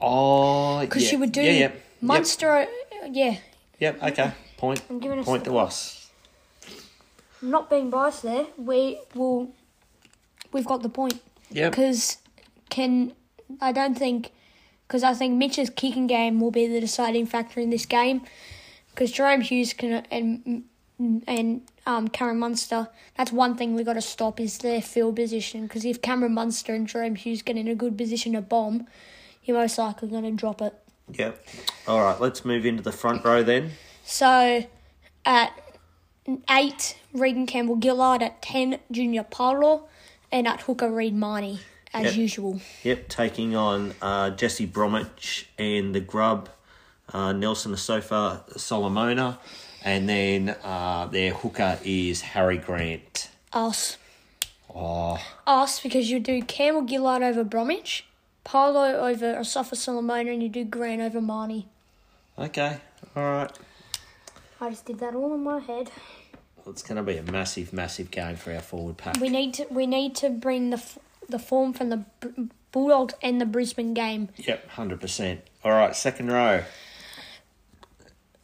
Oh, 0.01 0.79
because 0.81 1.05
yeah. 1.05 1.11
you 1.11 1.19
would 1.19 1.31
do 1.31 1.41
yeah, 1.41 1.51
yeah. 1.51 1.71
Munster. 2.01 2.49
uh, 2.51 2.65
Yeah, 3.11 3.37
Yep. 3.79 4.01
yep. 4.01 4.03
Okay. 4.03 4.31
Point. 4.57 4.81
I'm 4.89 4.99
giving 4.99 5.19
us 5.19 5.25
Point 5.25 5.43
the 5.43 5.51
to 5.51 5.57
us. 5.57 6.00
Not 7.41 7.69
being 7.69 7.89
biased 7.89 8.23
there. 8.23 8.47
We 8.57 8.99
will. 9.15 9.51
We've 10.51 10.65
got 10.65 10.83
the 10.83 10.89
point. 10.89 11.21
Yep. 11.51 11.71
because 11.71 12.17
can 12.69 13.13
I 13.59 13.71
don't 13.71 13.97
think 13.97 14.31
because 14.87 15.03
I 15.03 15.13
think 15.13 15.37
Mitch's 15.37 15.69
kicking 15.69 16.07
game 16.07 16.39
will 16.39 16.51
be 16.51 16.67
the 16.67 16.79
deciding 16.79 17.25
factor 17.25 17.59
in 17.59 17.69
this 17.69 17.85
game 17.85 18.21
because 18.89 19.11
Jahrome 19.11 19.41
Hughes 19.41 19.73
can 19.73 20.05
and 20.11 20.63
and 21.27 21.61
um, 21.85 22.07
Cameron 22.09 22.39
Munster. 22.39 22.87
That's 23.17 23.31
one 23.31 23.55
thing 23.55 23.73
we 23.73 23.83
got 23.83 23.93
to 23.93 24.01
stop 24.01 24.39
is 24.39 24.59
their 24.59 24.81
field 24.81 25.15
position 25.15 25.63
because 25.63 25.83
if 25.83 26.01
Cameron 26.01 26.33
Munster 26.33 26.73
and 26.73 26.87
Jahrome 26.87 27.17
Hughes 27.17 27.41
get 27.41 27.57
in 27.57 27.67
a 27.67 27.75
good 27.75 27.97
position 27.97 28.33
to 28.33 28.41
bomb, 28.41 28.87
you're 29.43 29.57
most 29.57 29.77
likely 29.77 30.09
going 30.09 30.23
to 30.23 30.31
drop 30.31 30.61
it. 30.61 30.73
Yep. 31.13 31.43
All 31.87 32.01
right. 32.01 32.19
Let's 32.19 32.45
move 32.45 32.65
into 32.65 32.83
the 32.83 32.91
front 32.91 33.25
row 33.25 33.43
then. 33.43 33.71
So 34.03 34.65
at 35.25 35.53
eight, 36.49 36.97
Regan 37.13 37.45
Campbell 37.45 37.79
Gillard. 37.81 38.21
At 38.21 38.41
ten, 38.41 38.79
Junior 38.91 39.23
Paulo, 39.23 39.87
and 40.31 40.47
at 40.47 40.61
hooker 40.61 40.89
Reed 40.91 41.15
Mahoney 41.15 41.59
as 41.93 42.05
Yep. 42.05 42.15
usual. 42.15 42.61
Yep. 42.83 43.09
Taking 43.09 43.55
on 43.55 43.93
uh, 44.01 44.29
Jesse 44.31 44.65
Bromwich 44.65 45.47
and 45.57 45.93
the 45.93 45.99
Grub, 45.99 46.49
uh, 47.13 47.33
Nelson 47.33 47.73
Asofa 47.73 48.57
Solomona, 48.59 49.39
and 49.83 50.07
then 50.07 50.55
uh, 50.63 51.07
their 51.07 51.33
hooker 51.33 51.79
is 51.83 52.21
Harry 52.21 52.57
Grant. 52.57 53.29
Us. 53.53 53.97
Oh, 54.73 55.17
us 55.45 55.81
because 55.81 56.09
you 56.09 56.19
do 56.21 56.41
Campbell 56.43 56.87
Gillard 56.87 57.21
over 57.23 57.43
Bromwich, 57.43 58.05
Paulo 58.45 58.83
over 59.05 59.35
Asofa-Solomona, 59.35 60.31
and 60.31 60.41
you 60.41 60.47
do 60.47 60.63
Grant 60.63 61.01
over 61.01 61.19
Mahoney. 61.19 61.67
okay. 62.39 62.77
All 63.13 63.23
right. 63.23 63.51
I 64.61 64.69
just 64.69 64.85
did 64.85 64.99
that 64.99 65.15
all 65.15 65.33
in 65.33 65.43
my 65.43 65.59
head. 65.59 65.89
It's 66.67 66.83
going 66.83 66.97
to 66.97 67.03
be 67.03 67.17
a 67.17 67.23
massive, 67.23 67.73
massive 67.73 68.11
game 68.11 68.35
for 68.35 68.53
our 68.53 68.61
forward 68.61 68.97
pack. 68.97 69.19
We 69.19 69.29
need 69.29 69.55
to 69.55 69.65
we 69.71 69.87
need 69.87 70.15
to 70.17 70.29
bring 70.29 70.69
the 70.69 70.77
f- 70.77 70.99
the 71.27 71.39
form 71.39 71.73
from 71.73 71.89
the 71.89 72.05
B- 72.19 72.49
Bulldogs 72.71 73.15
and 73.23 73.41
the 73.41 73.45
Brisbane 73.47 73.93
game 73.95 74.29
Yep, 74.37 74.69
hundred 74.69 75.01
percent. 75.01 75.41
All 75.63 75.71
right, 75.71 75.95
second 75.95 76.31
row. 76.31 76.63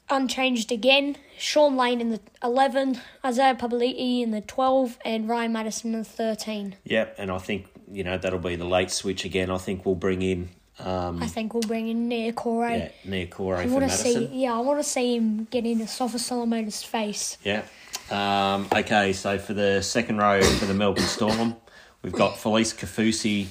unchanged 0.09 0.71
again. 0.71 1.17
Shaun 1.37 1.77
Lane 1.77 2.01
in 2.01 2.09
the 2.09 2.19
eleven, 2.43 2.99
Isaiah 3.23 3.53
Papali'i 3.53 4.23
in 4.23 4.31
the 4.31 4.41
twelve, 4.41 4.97
and 5.05 5.29
Ryan 5.29 5.53
Matterson 5.53 5.93
in 5.93 5.99
the 5.99 6.03
thirteen. 6.05 6.75
Yep, 6.85 7.15
and 7.19 7.29
I 7.31 7.37
think 7.37 7.67
you 7.91 8.03
know 8.03 8.17
that'll 8.17 8.39
be 8.39 8.55
the 8.55 8.65
late 8.65 8.89
switch 8.89 9.23
again. 9.25 9.51
I 9.51 9.59
think 9.59 9.85
we'll 9.85 9.93
bring 9.93 10.23
in 10.23 10.49
um, 10.79 11.21
I 11.23 11.27
think 11.27 11.53
we'll 11.53 11.63
bring 11.63 11.87
in 11.87 12.09
Niukore. 12.09 12.77
yeah 12.77 12.89
Niukore 13.05 13.57
I 13.57 13.65
for 13.67 13.73
want 13.73 13.89
to 13.89 13.97
see, 13.97 14.25
yeah, 14.27 14.53
I 14.53 14.59
want 14.59 14.79
to 14.79 14.83
see 14.83 15.15
him 15.15 15.45
get 15.49 15.65
into 15.65 15.87
Sofa 15.87 16.17
Solomona's 16.19 16.83
face. 16.83 17.37
Yeah. 17.43 17.63
Um, 18.11 18.67
okay, 18.73 19.11
so 19.13 19.37
for 19.37 19.53
the 19.53 19.81
second 19.81 20.17
row 20.17 20.41
for 20.41 20.65
the 20.65 20.73
Melbourne 20.73 21.03
Storm, 21.03 21.55
we've 22.03 22.13
got 22.13 22.35
Felise 22.35 22.73
Kaufusi, 22.75 23.47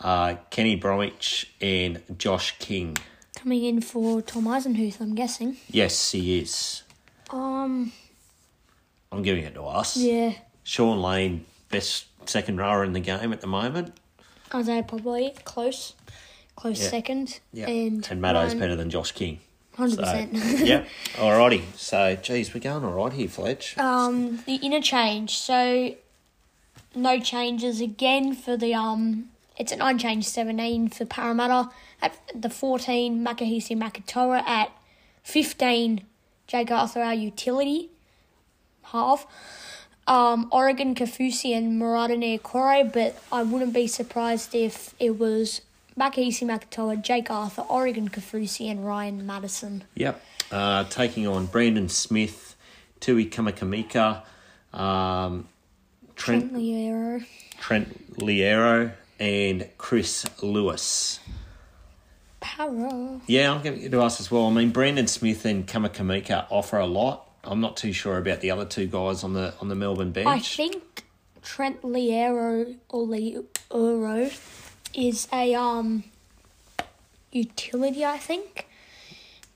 uh, 0.00 0.36
Kenny 0.50 0.74
Bromwich, 0.76 1.52
and 1.60 2.02
Josh 2.18 2.56
King. 2.58 2.96
Coming 3.36 3.64
in 3.64 3.80
for 3.80 4.22
Tom 4.22 4.44
Eisenhuth, 4.46 5.00
I'm 5.00 5.14
guessing. 5.14 5.58
Yes, 5.68 6.12
he 6.12 6.40
is. 6.40 6.82
Um, 7.30 7.92
I'm 9.12 9.22
giving 9.22 9.44
it 9.44 9.54
to 9.54 9.62
us. 9.64 9.96
yeah. 9.96 10.32
Shaun 10.62 11.00
Lane, 11.02 11.44
best 11.68 12.06
second 12.28 12.56
rower 12.56 12.84
in 12.84 12.94
the 12.94 13.00
game 13.00 13.32
at 13.32 13.40
the 13.42 13.46
moment. 13.46 13.92
Isaiah 14.54 14.82
probably 14.82 15.34
close, 15.44 15.92
close 16.56 16.80
Yeah. 16.82 16.88
second, 16.88 17.40
Yeah. 17.52 17.68
and 17.68 18.06
And 18.10 18.20
Maddo's 18.20 18.54
better 18.54 18.76
than 18.76 18.90
Josh 18.90 19.12
King. 19.12 19.40
Hundred 19.76 19.96
So, 19.96 20.02
percent. 20.02 20.32
yep. 20.66 20.86
Alrighty. 21.14 21.62
So, 21.76 22.16
geez, 22.16 22.54
we're 22.54 22.60
going 22.60 22.84
all 22.84 22.92
right 22.92 23.12
here, 23.12 23.28
Fletch. 23.28 23.76
Um, 23.76 24.42
the 24.46 24.56
interchange. 24.56 25.36
So, 25.36 25.94
no 26.94 27.18
changes 27.18 27.80
again 27.80 28.34
for 28.34 28.56
the 28.56 28.74
um. 28.74 29.30
It's 29.58 29.72
an 29.72 29.80
unchanged 29.82 30.26
seventeen 30.28 30.88
for 30.88 31.04
Parramatta 31.04 31.70
at 32.00 32.16
the 32.34 32.50
fourteen. 32.50 33.24
Makahesi 33.24 33.76
Makatoa 33.76 34.42
at 34.46 34.70
fifteen. 35.24 36.02
Jake 36.46 36.70
Arthur 36.70 37.00
our 37.02 37.14
utility 37.14 37.88
half. 38.84 39.26
Um, 40.06 40.48
Oregon 40.52 40.94
Kaufusi 40.94 41.56
and 41.56 41.78
Murata 41.78 42.38
Kore, 42.42 42.84
but 42.84 43.20
I 43.32 43.42
wouldn't 43.42 43.72
be 43.72 43.86
surprised 43.86 44.54
if 44.54 44.94
it 45.00 45.18
was 45.18 45.62
Makahesi 45.98 46.42
Makatoa, 46.42 47.00
Jake 47.00 47.30
Arthur, 47.30 47.62
Oregon 47.62 48.08
Kaufusi, 48.08 48.70
and 48.70 48.84
Ryan 48.84 49.26
Matterson. 49.26 49.84
Yep. 49.94 50.22
Uh, 50.50 50.84
taking 50.84 51.26
on 51.26 51.46
Brandon 51.46 51.88
Smith, 51.88 52.56
Tui 53.00 53.26
Kamikamica, 53.26 54.22
um, 54.72 55.48
Trent, 56.16 56.50
Trent 56.50 56.52
Loiero. 56.52 57.24
Trent 57.60 58.16
Loiero, 58.18 58.92
and 59.20 59.68
Chris 59.78 60.26
Lewis. 60.42 61.20
Power. 62.40 63.20
Yeah, 63.26 63.52
I'm 63.52 63.62
going 63.62 63.80
to 63.80 63.88
to 63.88 64.02
us 64.02 64.20
as 64.20 64.30
well. 64.30 64.46
I 64.48 64.50
mean, 64.50 64.70
Brandon 64.70 65.06
Smith 65.06 65.44
and 65.44 65.66
Kamikamica 65.66 66.46
offer 66.50 66.78
a 66.78 66.86
lot. 66.86 67.28
I'm 67.42 67.60
not 67.60 67.76
too 67.76 67.92
sure 67.92 68.18
about 68.18 68.40
the 68.40 68.50
other 68.50 68.64
two 68.64 68.86
guys 68.86 69.24
on 69.24 69.32
the 69.32 69.54
on 69.60 69.68
the 69.68 69.74
Melbourne 69.74 70.12
bench. 70.12 70.26
I 70.26 70.40
think 70.40 71.04
Trent 71.42 71.82
Loiero 71.82 72.76
or 72.88 73.06
Loiero 73.06 74.63
is 74.94 75.28
a 75.32 75.54
um 75.54 76.04
utility, 77.32 78.04
I 78.04 78.18
think. 78.18 78.66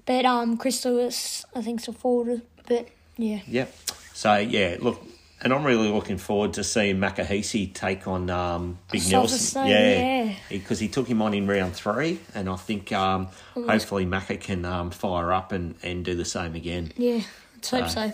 But 0.04 0.24
um 0.24 0.56
Chris 0.56 0.84
Lewis 0.84 1.44
I 1.54 1.62
think's 1.62 1.88
a 1.88 1.92
forward 1.92 2.42
but 2.66 2.88
yeah. 3.16 3.40
Yep. 3.46 3.74
So 4.14 4.36
yeah, 4.36 4.76
look, 4.80 5.02
and 5.42 5.52
I'm 5.52 5.64
really 5.64 5.88
looking 5.90 6.18
forward 6.18 6.54
to 6.54 6.64
seeing 6.64 6.98
Makahesi 6.98 7.72
take 7.72 8.06
on 8.06 8.30
um, 8.30 8.78
Big 8.90 9.10
Nelson. 9.10 9.66
Yeah. 9.66 10.34
because 10.48 10.78
he 10.78 10.88
took 10.88 11.08
him 11.08 11.22
on 11.22 11.34
in 11.34 11.46
round 11.46 11.74
three, 11.74 12.20
and 12.34 12.48
I 12.48 12.56
think 12.56 12.92
um, 12.92 13.28
hopefully 13.54 14.04
Maka 14.04 14.36
can 14.36 14.64
um, 14.64 14.90
fire 14.90 15.32
up 15.32 15.52
and, 15.52 15.74
and 15.82 16.04
do 16.04 16.14
the 16.14 16.24
same 16.24 16.54
again. 16.54 16.92
Yeah. 16.96 17.22
Let's 17.56 17.70
hope 17.70 17.88
so. 17.88 18.12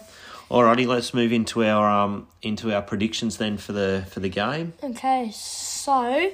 Alrighty, 0.50 0.86
let's 0.86 1.14
move 1.14 1.32
into 1.32 1.64
our 1.64 1.88
um, 1.88 2.26
into 2.42 2.74
our 2.74 2.82
predictions 2.82 3.38
then 3.38 3.56
for 3.56 3.72
the 3.72 4.06
for 4.10 4.20
the 4.20 4.28
game. 4.28 4.74
Okay, 4.82 5.30
so 5.32 6.30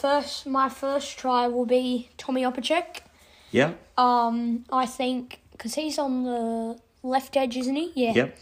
first 0.00 0.46
my 0.46 0.68
first 0.68 1.18
try 1.18 1.46
will 1.48 1.66
be 1.66 2.10
Tommy 2.16 2.42
Opacek. 2.42 3.00
Yeah. 3.50 3.72
Um 3.96 4.64
I 4.70 4.86
think 4.86 5.40
because 5.52 5.74
he's 5.74 5.98
on 5.98 6.24
the 6.24 6.78
left 7.02 7.36
edge, 7.36 7.56
isn't 7.56 7.76
he? 7.76 7.92
Yeah. 7.94 8.12
Yep. 8.14 8.38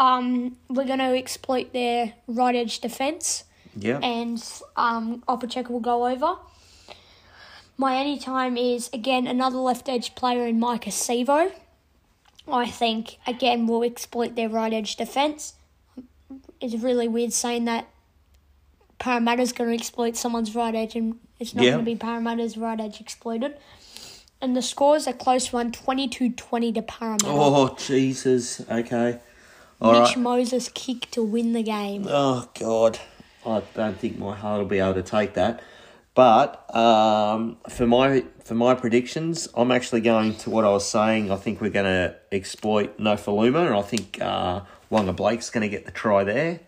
Um, 0.00 0.56
we're 0.68 0.86
going 0.86 1.00
to 1.00 1.16
exploit 1.16 1.72
their 1.72 2.14
right 2.26 2.54
edge 2.54 2.80
defence. 2.80 3.44
Yeah. 3.80 3.98
and 4.02 4.42
um, 4.76 5.22
Opacek 5.28 5.70
will 5.70 5.80
go 5.80 6.08
over. 6.08 6.36
My 7.76 7.96
anytime 7.96 8.56
is 8.56 8.90
again 8.92 9.28
another 9.28 9.58
left 9.58 9.88
edge 9.88 10.16
player 10.16 10.44
in 10.46 10.58
Maika 10.58 10.88
Sivo. 10.88 11.52
I 12.50 12.66
think 12.66 13.18
again 13.24 13.68
we'll 13.68 13.84
exploit 13.84 14.34
their 14.34 14.48
right 14.48 14.72
edge 14.72 14.96
defense. 14.96 15.54
It's 16.60 16.74
really 16.82 17.06
weird 17.06 17.32
saying 17.32 17.66
that 17.66 17.86
Parramatta's 18.98 19.52
going 19.52 19.70
to 19.70 19.74
exploit 19.74 20.16
someone's 20.16 20.54
right 20.54 20.74
edge 20.74 20.96
and 20.96 21.18
it's 21.38 21.54
not 21.54 21.64
Yeah. 21.64 21.72
going 21.72 21.84
to 21.84 21.90
be 21.90 21.96
Parramatta's 21.96 22.56
right 22.56 22.80
edge 22.80 23.00
exploited. 23.00 23.56
And 24.40 24.56
the 24.56 24.62
score's 24.62 25.06
a 25.06 25.12
close 25.12 25.52
one, 25.52 25.72
22-20 25.72 26.74
to 26.74 26.82
Parramatta. 26.82 27.26
Oh 27.26 27.74
Jesus. 27.78 28.60
Okay. 28.70 29.18
All 29.80 29.92
Mitch 29.92 30.10
right. 30.10 30.18
Moses 30.18 30.70
kick 30.74 31.10
to 31.12 31.22
win 31.22 31.52
the 31.52 31.62
game. 31.62 32.06
Oh 32.08 32.48
God, 32.58 32.98
I 33.46 33.62
don't 33.74 33.96
think 33.98 34.18
my 34.18 34.34
heart 34.34 34.58
will 34.60 34.66
be 34.66 34.78
able 34.80 34.94
to 34.94 35.02
take 35.02 35.34
that. 35.34 35.62
But 36.14 36.74
um, 36.74 37.58
for 37.68 37.86
my 37.86 38.24
for 38.44 38.54
my 38.56 38.74
predictions, 38.74 39.48
I'm 39.54 39.70
actually 39.70 40.00
going 40.00 40.34
to 40.38 40.50
what 40.50 40.64
I 40.64 40.70
was 40.70 40.88
saying. 40.88 41.30
I 41.30 41.36
think 41.36 41.60
we're 41.60 41.70
going 41.70 41.84
to 41.86 42.16
exploit 42.32 42.98
Nofoaluma, 42.98 43.66
and 43.66 43.74
I 43.76 43.82
think 43.82 44.18
uh, 44.20 44.62
Waqa 44.90 45.14
Blake's 45.14 45.48
going 45.50 45.62
to 45.62 45.68
get 45.68 45.84
the 45.84 45.92
try 45.92 46.24
there. 46.24 46.58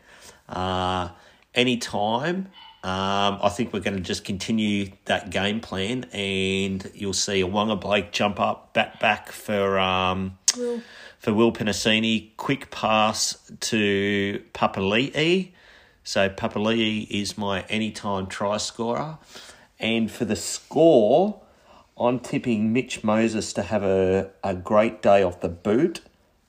Uh, 0.48 1.08
anytime 1.54 2.48
Um, 2.82 3.40
I 3.42 3.50
think 3.50 3.74
we're 3.74 3.80
going 3.80 3.98
to 3.98 4.02
just 4.02 4.24
continue 4.24 4.92
that 5.04 5.28
game 5.28 5.60
plan, 5.60 6.04
and 6.12 6.90
you'll 6.94 7.12
see 7.12 7.42
a 7.42 7.46
Waqa 7.46 7.78
Blake 7.78 8.10
jump 8.10 8.40
up, 8.40 8.72
bat 8.72 8.98
back 9.00 9.30
for 9.30 9.78
um, 9.78 10.38
Will. 10.56 10.80
for 11.18 11.34
Will 11.34 11.52
Penisini. 11.52 12.34
Quick 12.38 12.70
pass 12.70 13.36
to 13.60 14.42
Papali'i. 14.54 15.50
So 16.04 16.30
Papali'i 16.30 17.06
is 17.10 17.36
my 17.36 17.62
anytime 17.68 18.26
try 18.26 18.56
scorer. 18.56 19.18
And 19.78 20.10
for 20.10 20.24
the 20.24 20.36
score, 20.36 21.42
I'm 21.98 22.18
tipping 22.18 22.72
Mitch 22.72 23.04
Moses 23.04 23.52
to 23.52 23.62
have 23.62 23.82
a, 23.82 24.30
a 24.42 24.54
great 24.54 25.02
day 25.02 25.22
off 25.22 25.40
the 25.40 25.50
boot. 25.50 26.00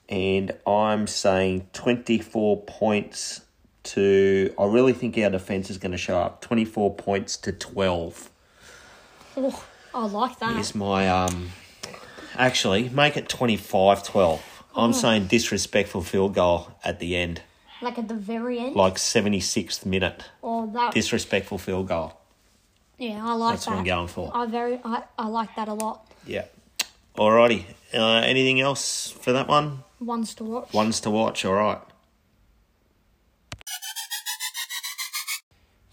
And 0.08 0.54
I'm 0.66 1.08
saying 1.08 1.68
24 1.74 2.64
points 2.64 3.42
to. 3.84 4.54
I 4.60 4.66
really 4.66 4.94
think 4.94 5.18
our 5.18 5.30
defence 5.30 5.70
is 5.70 5.78
going 5.78 5.92
to 5.92 5.98
show 5.98 6.18
up. 6.18 6.42
24 6.42 6.96
points 6.96 7.38
to 7.38 7.52
12 7.52 8.30
Oh, 9.38 9.64
I 9.94 10.06
like 10.08 10.40
that. 10.40 10.58
is 10.60 10.76
my. 10.76 11.10
um. 11.10 11.52
Actually, 12.38 12.90
make 12.90 13.18
it 13.18 13.28
25 13.28 14.04
12. 14.04 14.64
I'm 14.74 14.94
saying 14.94 15.28
disrespectful 15.28 16.02
field 16.02 16.34
goal 16.34 16.70
at 16.84 17.00
the 17.00 17.18
end, 17.18 17.42
Like 17.82 17.98
at 17.98 18.08
the 18.08 18.14
very 18.14 18.58
end. 18.58 18.74
like 18.76 18.96
76th 18.96 19.86
minute. 19.86 20.24
or 20.42 20.66
that. 20.68 20.94
Disrespectful 20.94 21.58
field 21.58 21.90
goal. 21.90 22.14
yeah, 22.98 23.20
I 23.26 23.34
like 23.34 23.54
That's 23.56 23.66
that. 23.66 23.72
what 23.72 23.78
I'm 23.80 23.84
going 23.86 24.08
for. 24.08 24.32
I 24.34 24.46
very, 24.46 24.80
I, 24.86 25.04
I 25.20 25.28
like 25.28 25.54
that 25.58 25.68
a 25.68 25.74
lot. 25.74 26.10
Yeah. 26.26 26.46
Alrighty. 27.18 27.66
Uh, 27.94 28.22
anything 28.24 28.62
else 28.62 29.12
for 29.12 29.34
that 29.34 29.50
one? 29.50 29.84
Ones 30.00 30.34
to 30.36 30.46
watch. 30.46 30.72
Ones 30.74 31.02
to 31.02 31.10
watch. 31.12 31.44
All 31.44 31.54
right. 31.54 31.80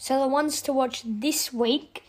So 0.09 0.19
the 0.19 0.27
ones 0.27 0.63
to 0.63 0.73
watch 0.73 1.03
this 1.05 1.53
week 1.53 2.03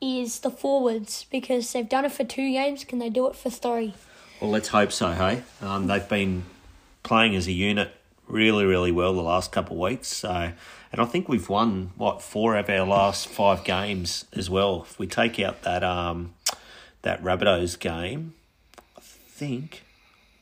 is 0.00 0.40
the 0.40 0.50
forwards 0.50 1.26
because 1.30 1.72
they've 1.72 1.88
done 1.88 2.04
it 2.04 2.10
for 2.10 2.24
two 2.24 2.50
games. 2.50 2.82
Can 2.82 2.98
they 2.98 3.08
do 3.08 3.28
it 3.28 3.36
for 3.36 3.48
three? 3.48 3.94
Well, 4.40 4.50
let's 4.50 4.66
hope 4.66 4.90
so. 4.90 5.12
Hey, 5.12 5.44
um, 5.62 5.86
they've 5.86 6.08
been 6.08 6.46
playing 7.04 7.36
as 7.36 7.46
a 7.46 7.52
unit 7.52 7.94
really, 8.26 8.64
really 8.64 8.90
well 8.90 9.12
the 9.14 9.22
last 9.22 9.52
couple 9.52 9.76
of 9.76 9.88
weeks. 9.88 10.08
So, 10.08 10.50
and 10.90 11.00
I 11.00 11.04
think 11.04 11.28
we've 11.28 11.48
won 11.48 11.92
what 11.94 12.22
four 12.22 12.56
of 12.56 12.68
our 12.68 12.84
last 12.84 13.28
five 13.28 13.62
games 13.62 14.24
as 14.32 14.50
well. 14.50 14.82
If 14.90 14.98
we 14.98 15.06
take 15.06 15.38
out 15.38 15.62
that 15.62 15.84
um, 15.84 16.34
that 17.02 17.22
Rabbitohs 17.22 17.78
game, 17.78 18.34
I 18.98 19.00
think 19.00 19.84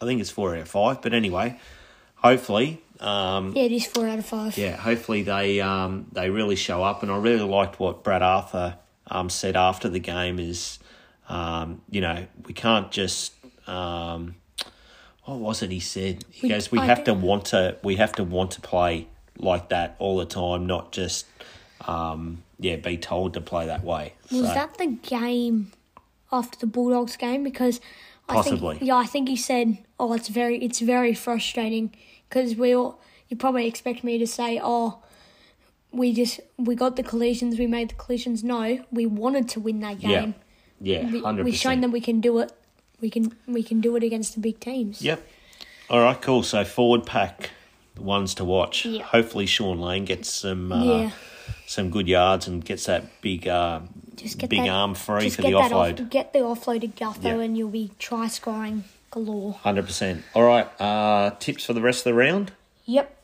I 0.00 0.06
think 0.06 0.22
it's 0.22 0.30
four 0.30 0.54
out 0.54 0.62
of 0.62 0.68
five. 0.68 1.02
But 1.02 1.12
anyway, 1.12 1.60
hopefully, 2.14 2.80
um, 3.02 3.52
Yeah, 3.54 3.64
it 3.64 3.72
is 3.72 3.86
four 3.86 4.06
out 4.08 4.18
of 4.18 4.26
five. 4.26 4.56
yeah, 4.56 4.76
hopefully 4.76 5.22
they 5.22 5.60
um, 5.60 6.06
they 6.12 6.30
really 6.30 6.56
show 6.56 6.82
up. 6.82 7.02
And 7.02 7.10
I 7.12 7.16
really 7.18 7.44
liked 7.44 7.78
what 7.80 8.02
Brad 8.04 8.22
Arthur 8.22 8.76
um, 9.10 9.28
said 9.28 9.56
after 9.56 9.88
the 9.88 9.98
game 9.98 10.38
is, 10.38 10.78
um, 11.28 11.82
you 11.90 12.00
know, 12.00 12.26
we 12.46 12.54
can't 12.54 12.90
just. 12.90 13.32
Um, 13.68 14.36
what 15.24 15.38
was 15.38 15.62
it 15.62 15.70
he 15.70 15.78
said? 15.80 16.24
He 16.30 16.46
We- 16.46 16.52
goes, 16.52 16.72
we 16.72 16.78
I 16.80 16.86
have 16.86 17.04
to 17.04 17.14
want 17.14 17.44
to 17.46 17.76
we 17.84 17.96
have 17.96 18.12
to 18.14 18.24
want 18.24 18.50
to 18.52 18.60
play 18.60 19.06
like 19.38 19.68
that 19.68 19.94
all 19.98 20.16
the 20.18 20.26
time, 20.26 20.66
not 20.66 20.90
just 20.92 21.26
um, 21.86 22.42
yeah, 22.58 22.76
be 22.76 22.96
told 22.96 23.34
to 23.34 23.40
play 23.40 23.66
that 23.66 23.84
way. 23.84 24.14
Was 24.30 24.40
So, 24.48 24.54
that 24.54 24.78
the 24.78 24.86
game 25.02 25.72
after 26.32 26.58
the 26.58 26.66
Bulldogs 26.66 27.16
game? 27.16 27.44
Because 27.44 27.80
I 28.28 28.34
Possibly. 28.34 28.76
think 28.78 28.88
yeah, 28.88 28.96
I 28.96 29.06
think 29.06 29.28
he 29.28 29.36
said, 29.36 29.78
"Oh, 29.98 30.12
it's 30.14 30.28
very, 30.28 30.58
it's 30.64 30.80
very 30.80 31.14
frustrating 31.14 31.94
because 32.28 32.54
we 32.56 32.74
all." 32.74 33.00
You 33.28 33.36
probably 33.36 33.66
expect 33.66 34.04
me 34.04 34.18
to 34.18 34.26
say, 34.26 34.60
"Oh, 34.62 35.02
we 35.90 36.12
just 36.12 36.40
we 36.56 36.74
got 36.74 36.96
the 36.96 37.02
collisions, 37.02 37.58
we 37.58 37.66
made 37.66 37.90
the 37.90 37.94
collisions." 37.94 38.42
No, 38.44 38.84
we 38.90 39.06
wanted 39.06 39.48
to 39.50 39.60
win 39.60 39.80
that 39.80 40.00
game. 40.00 40.34
yeah, 40.80 41.10
We, 41.10 41.20
hundred 41.20 41.44
we've 41.44 41.54
shown 41.56 41.80
them 41.80 41.92
we 41.92 42.00
can 42.00 42.20
do 42.20 42.38
it. 42.38 42.52
We 43.00 43.10
can 43.10 43.34
we 43.46 43.62
can 43.62 43.80
do 43.80 43.96
it 43.96 44.02
against 44.02 44.34
the 44.34 44.40
big 44.40 44.60
teams. 44.60 45.02
Yep. 45.02 45.26
All 45.90 46.00
right, 46.00 46.20
cool. 46.22 46.42
So 46.42 46.64
forward 46.64 47.04
pack, 47.04 47.50
the 47.96 48.02
ones 48.02 48.34
to 48.36 48.44
watch. 48.44 48.86
Yeah. 48.86 49.02
Hopefully, 49.02 49.46
Shaun 49.46 49.80
Lane 49.80 50.04
gets 50.04 50.30
some. 50.30 50.72
Uh, 50.72 50.84
Yeah. 50.84 51.10
some 51.66 51.90
good 51.90 52.06
yards 52.06 52.46
and 52.46 52.64
gets 52.64 52.84
that 52.86 53.04
big 53.22 53.48
uh, 53.48 53.80
Just 54.16 54.38
get 54.38 54.50
big 54.50 54.60
that, 54.60 54.68
arm 54.68 54.94
free 54.94 55.30
for 55.30 55.42
get 55.42 55.48
the 55.50 55.54
offload. 55.56 56.00
Off, 56.00 56.10
get 56.10 56.32
the 56.32 56.40
offloaded 56.40 56.94
Gutho, 56.94 57.22
Yeah. 57.24 57.40
and 57.40 57.56
you'll 57.56 57.70
be 57.70 57.90
try 57.98 58.28
scoring 58.28 58.84
galore. 59.10 59.54
Hundred 59.54 59.86
percent. 59.86 60.22
All 60.34 60.44
right. 60.44 60.68
Uh, 60.80 61.30
tips 61.38 61.64
for 61.64 61.72
the 61.72 61.80
rest 61.80 62.00
of 62.00 62.12
the 62.12 62.14
round. 62.14 62.52
Yep. 62.86 63.18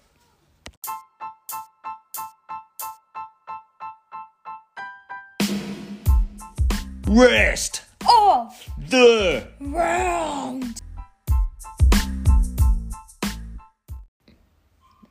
Rest 7.06 7.82
Off 8.06 8.70
the 8.78 9.46
round. 9.60 10.82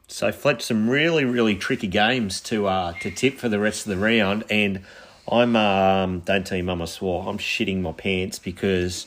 So 0.07 0.31
Fletch, 0.31 0.63
some 0.63 0.89
really 0.89 1.25
really 1.25 1.55
tricky 1.55 1.87
games 1.87 2.39
to 2.41 2.67
uh 2.67 2.93
to 3.01 3.11
tip 3.11 3.37
for 3.37 3.49
the 3.49 3.59
rest 3.59 3.85
of 3.85 3.91
the 3.91 3.97
round, 4.03 4.45
and 4.49 4.81
I'm 5.31 5.55
um 5.55 6.19
don't 6.21 6.45
tell 6.45 6.57
your 6.57 6.65
mum 6.65 6.81
I 6.81 6.85
swore 6.85 7.27
I'm 7.27 7.37
shitting 7.37 7.81
my 7.81 7.91
pants 7.91 8.39
because 8.39 9.05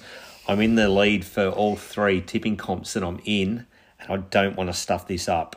I'm 0.49 0.61
in 0.61 0.75
the 0.75 0.89
lead 0.89 1.25
for 1.25 1.49
all 1.49 1.77
three 1.77 2.21
tipping 2.21 2.57
comps 2.57 2.93
that 2.95 3.03
I'm 3.05 3.21
in, 3.25 3.67
and 4.01 4.11
I 4.13 4.17
don't 4.17 4.57
want 4.57 4.69
to 4.69 4.75
stuff 4.75 5.07
this 5.07 5.29
up. 5.29 5.57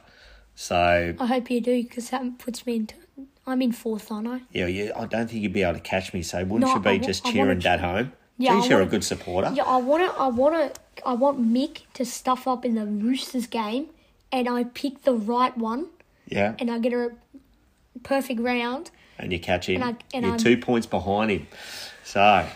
So 0.55 1.15
I 1.19 1.25
hope 1.25 1.49
you 1.49 1.61
do 1.61 1.81
because 1.83 2.09
that 2.11 2.37
puts 2.37 2.65
me 2.65 2.75
into. 2.77 2.95
I'm 3.45 3.61
in 3.61 3.71
fourth, 3.73 4.09
aren't 4.11 4.27
I? 4.27 4.41
yeah, 4.51 4.67
yeah, 4.67 4.91
I 4.95 5.05
don't 5.05 5.29
think 5.29 5.41
you'd 5.43 5.51
be 5.51 5.63
able 5.63 5.73
to 5.73 5.79
catch 5.81 6.13
me. 6.13 6.21
So 6.21 6.37
wouldn't 6.45 6.61
No, 6.61 6.75
you 6.75 6.79
be 6.79 6.97
wa- 6.99 7.05
just 7.05 7.25
I 7.25 7.31
cheering 7.33 7.59
Dad 7.59 7.79
cheer- 7.79 7.87
home? 7.89 8.11
Yeah, 8.37 8.53
I 8.53 8.61
Geez, 8.61 8.69
you're 8.69 8.79
a 8.79 8.81
wanna- 8.83 8.91
good 8.91 9.03
supporter. 9.03 9.51
Yeah, 9.53 9.63
I 9.63 9.77
wanna, 9.77 10.05
I 10.17 10.27
wanna, 10.27 10.71
I 11.05 11.13
want 11.13 11.41
Mick 11.41 11.81
to 11.95 12.05
stuff 12.05 12.47
up 12.47 12.63
in 12.63 12.75
the 12.75 12.85
Roosters 12.85 13.47
game, 13.47 13.87
and 14.31 14.47
I 14.47 14.63
pick 14.63 15.01
the 15.03 15.13
right 15.13 15.57
one, 15.57 15.87
Yeah. 16.29 16.53
and 16.57 16.71
I 16.71 16.79
get 16.79 16.93
a 16.93 17.11
perfect 18.03 18.39
round. 18.39 18.91
And 19.19 19.31
you 19.31 19.39
catch 19.39 19.67
him. 19.69 19.81
And 19.81 19.83
I- 19.83 20.15
and 20.15 20.23
You're 20.25 20.31
I'm- 20.33 20.39
two 20.39 20.57
points 20.57 20.87
behind 20.87 21.31
him. 21.31 21.47
So, 22.03 22.47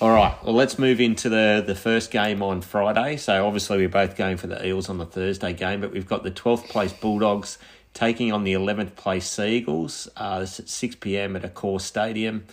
all 0.00 0.10
right. 0.10 0.34
Well, 0.44 0.54
let's 0.54 0.78
move 0.78 1.00
into 1.00 1.28
the 1.28 1.62
the 1.66 1.74
first 1.74 2.10
game 2.10 2.42
on 2.42 2.60
Friday. 2.62 3.16
So, 3.16 3.46
obviously, 3.46 3.78
we're 3.78 3.88
both 3.88 4.16
going 4.16 4.36
for 4.36 4.46
the 4.46 4.64
Eels 4.66 4.88
on 4.88 4.98
the 4.98 5.06
Thursday 5.06 5.52
game, 5.52 5.80
but 5.80 5.92
we've 5.92 6.08
got 6.08 6.22
the 6.22 6.30
12th 6.30 6.68
place 6.68 6.92
Bulldogs 6.92 7.58
taking 7.92 8.32
on 8.32 8.42
the 8.44 8.52
11th 8.54 8.96
place 8.96 9.28
Seagulls. 9.30 10.08
Uh, 10.16 10.40
this 10.40 10.58
at 10.58 10.68
6 10.68 10.96
p.m. 10.96 11.36
at 11.36 11.42
Accor 11.42 11.80
stadium. 11.80 12.44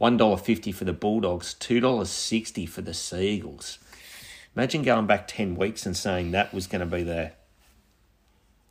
$1.50 0.00 0.74
for 0.74 0.84
the 0.84 0.94
Bulldogs, 0.94 1.54
$2.60 1.60 2.66
for 2.66 2.80
the 2.80 2.94
Seagulls. 2.94 3.78
Imagine 4.56 4.82
going 4.82 5.06
back 5.06 5.28
10 5.28 5.56
weeks 5.56 5.84
and 5.84 5.94
saying 5.96 6.30
that 6.30 6.54
was 6.54 6.66
going 6.66 6.80
to 6.80 6.86
be 6.86 7.02
the 7.02 7.32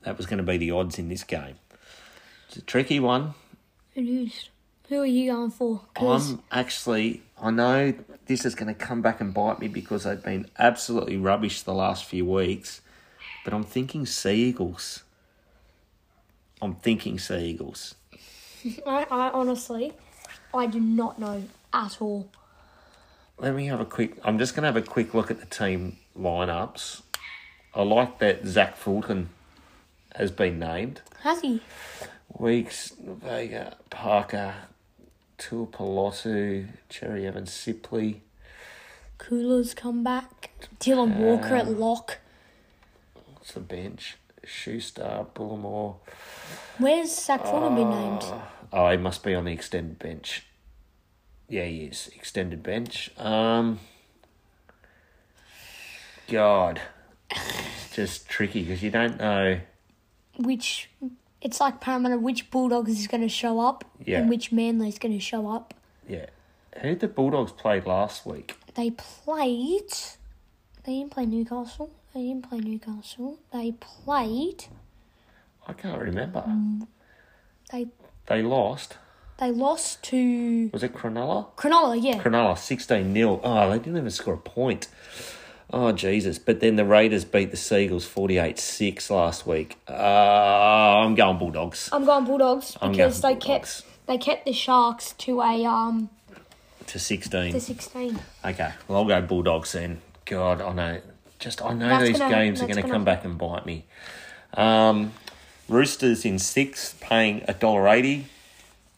that 0.03 0.17
was 0.17 0.25
going 0.25 0.37
to 0.37 0.43
be 0.43 0.57
the 0.57 0.71
odds 0.71 0.97
in 0.97 1.07
this 1.09 1.23
game. 1.23 1.55
It's 2.47 2.57
a 2.57 2.61
tricky 2.61 2.99
one. 2.99 3.33
It 3.99 4.07
is. 4.07 4.47
Who 4.87 5.01
are 5.01 5.05
you 5.05 5.33
going 5.33 5.51
for? 5.51 5.81
'Cause 5.93 6.31
I'm 6.31 6.43
actually, 6.51 7.21
I 7.37 7.51
know 7.51 7.93
this 8.27 8.45
is 8.45 8.55
going 8.55 8.73
to 8.73 8.73
come 8.73 9.01
back 9.01 9.19
and 9.19 9.33
bite 9.33 9.59
me 9.59 9.67
because 9.67 10.05
they've 10.05 10.23
been 10.23 10.49
absolutely 10.57 11.17
rubbish 11.17 11.63
the 11.63 11.73
last 11.73 12.05
few 12.05 12.25
weeks, 12.25 12.79
but 13.43 13.53
I'm 13.53 13.65
thinking 13.65 14.05
Sea 14.05 14.35
Eagles. 14.35 15.03
I'm 16.61 16.75
thinking 16.75 17.19
Sea 17.19 17.43
Eagles. 17.49 17.95
I, 18.87 19.05
I 19.11 19.29
honestly, 19.31 19.91
I 20.53 20.65
do 20.67 20.79
not 20.79 21.19
know 21.19 21.43
at 21.73 22.01
all. 22.01 22.29
Let 23.37 23.53
me 23.53 23.65
have 23.65 23.81
a 23.81 23.85
quick, 23.85 24.17
I'm 24.23 24.39
just 24.39 24.55
going 24.55 24.63
to 24.63 24.67
have 24.67 24.77
a 24.77 24.81
quick 24.81 25.13
look 25.13 25.29
at 25.29 25.41
the 25.41 25.45
team 25.45 25.97
lineups. 26.17 27.01
I 27.75 27.81
like 27.83 28.19
that 28.19 28.45
Zach 28.47 28.77
Fulton 28.77 29.27
has 30.15 30.31
been 30.31 30.57
named. 30.57 31.01
Has 31.23 31.41
he? 31.41 31.61
Weeks, 32.39 32.93
Vega, 32.97 33.75
Parker, 33.89 34.55
Tuapolotu, 35.37 36.69
Cherry 36.87 37.27
Evans, 37.27 37.51
Sipley. 37.51 38.21
Coolers 39.17 39.73
come 39.73 40.03
back. 40.05 40.51
Dylan 40.79 41.17
Walker 41.17 41.55
at 41.55 41.67
lock. 41.67 42.19
What's 43.33 43.51
the 43.51 43.59
bench? 43.59 44.15
Schuster, 44.45 45.25
Bullimore. 45.35 45.97
Where's 46.77 47.13
Zach 47.13 47.43
Fulton 47.43 47.75
been 47.75 47.89
named? 47.89 48.23
Oh, 48.71 48.89
he 48.89 48.95
must 48.95 49.21
be 49.21 49.35
on 49.35 49.43
the 49.43 49.51
extended 49.51 49.99
bench. 49.99 50.45
Yeah, 51.49 51.65
he 51.65 51.85
is. 51.85 52.09
Extended 52.15 52.63
bench. 52.63 53.11
Um, 53.17 53.79
God. 56.29 56.79
It's 57.29 57.95
just 57.95 58.29
tricky 58.29 58.63
because 58.63 58.81
you 58.81 58.91
don't 58.91 59.17
know. 59.17 59.59
Which 60.37 60.89
it's 61.41 61.59
like 61.59 61.79
Parramatta. 61.81 62.17
Which 62.17 62.49
Bulldogs 62.51 62.91
is 62.99 63.07
going 63.07 63.21
to 63.21 63.29
show 63.29 63.59
up 63.59 63.83
Yeah. 64.05 64.19
and 64.19 64.29
which 64.29 64.51
Manly 64.51 64.89
is 64.89 64.99
going 64.99 65.13
to 65.13 65.19
show 65.19 65.49
up. 65.49 65.73
Yeah. 66.07 66.27
Who 66.81 66.89
did 66.89 66.99
the 67.01 67.07
Bulldogs 67.07 67.51
play 67.51 67.81
last 67.81 68.25
week? 68.25 68.55
They 68.75 68.91
played. 68.91 69.91
They 70.83 70.93
didn't 70.99 71.11
play 71.11 71.25
Newcastle. 71.25 71.91
They 72.13 72.21
didn't 72.23 72.49
play 72.49 72.59
Newcastle. 72.59 73.39
They 73.51 73.73
played. 73.79 74.65
I 75.67 75.73
can't 75.73 76.01
remember. 76.01 76.41
Mm. 76.47 76.87
They 77.71 77.87
They 78.27 78.41
lost. 78.41 78.97
They 79.37 79.51
lost 79.51 80.03
to 80.03 80.69
Was 80.73 80.83
it 80.83 80.93
Cronulla? 80.93 81.47
Cronulla, 81.55 82.01
yeah. 82.01 82.21
Cronulla, 82.21 82.57
16 82.57 83.13
0. 83.13 83.39
Oh, 83.43 83.69
they 83.69 83.77
didn't 83.79 83.97
even 83.97 84.09
score 84.09 84.33
a 84.33 84.37
point. 84.37 84.87
Oh, 85.71 85.91
Jesus. 85.91 86.39
But 86.39 86.59
then 86.61 86.75
the 86.77 86.85
Raiders 86.85 87.25
beat 87.25 87.51
the 87.51 87.57
Seagulls 87.57 88.05
48 88.05 88.57
6 88.57 89.09
last 89.11 89.45
week. 89.45 89.77
Uh, 89.87 89.93
I'm 89.93 91.15
going 91.15 91.37
Bulldogs 91.37 91.89
I'm 91.93 92.05
going 92.05 92.25
Bulldogs 92.25 92.77
I'm 92.81 92.91
because 92.91 93.21
going 93.21 93.35
they 93.35 93.39
Bulldogs. 93.45 93.81
kept 93.81 94.07
they 94.07 94.17
kept 94.17 94.45
the 94.45 94.53
Sharks 94.53 95.13
to 95.19 95.41
a 95.41 95.65
um 95.65 96.09
to 96.87 96.97
16. 96.97 97.51
to 97.53 97.59
sixteen. 97.61 98.19
Okay, 98.43 98.71
well, 98.87 98.99
I'll 98.99 99.05
go 99.05 99.21
Bulldogs 99.21 99.73
then. 99.73 100.01
God, 100.25 100.59
I 100.61 100.73
know. 100.73 101.01
Just, 101.37 101.61
I 101.63 101.73
know 101.73 101.87
That's 101.87 102.03
these 102.05 102.17
gonna- 102.19 102.33
games 102.35 102.61
are 102.61 102.67
going 102.67 102.83
to 102.83 102.89
come 102.89 103.05
back 103.05 103.23
and 103.23 103.37
bite 103.37 103.65
me. 103.65 103.85
Um, 104.55 105.13
Roosters 105.69 106.25
in 106.25 106.37
sixth, 106.39 106.99
paying 106.99 107.41
$1.80. 107.41 108.23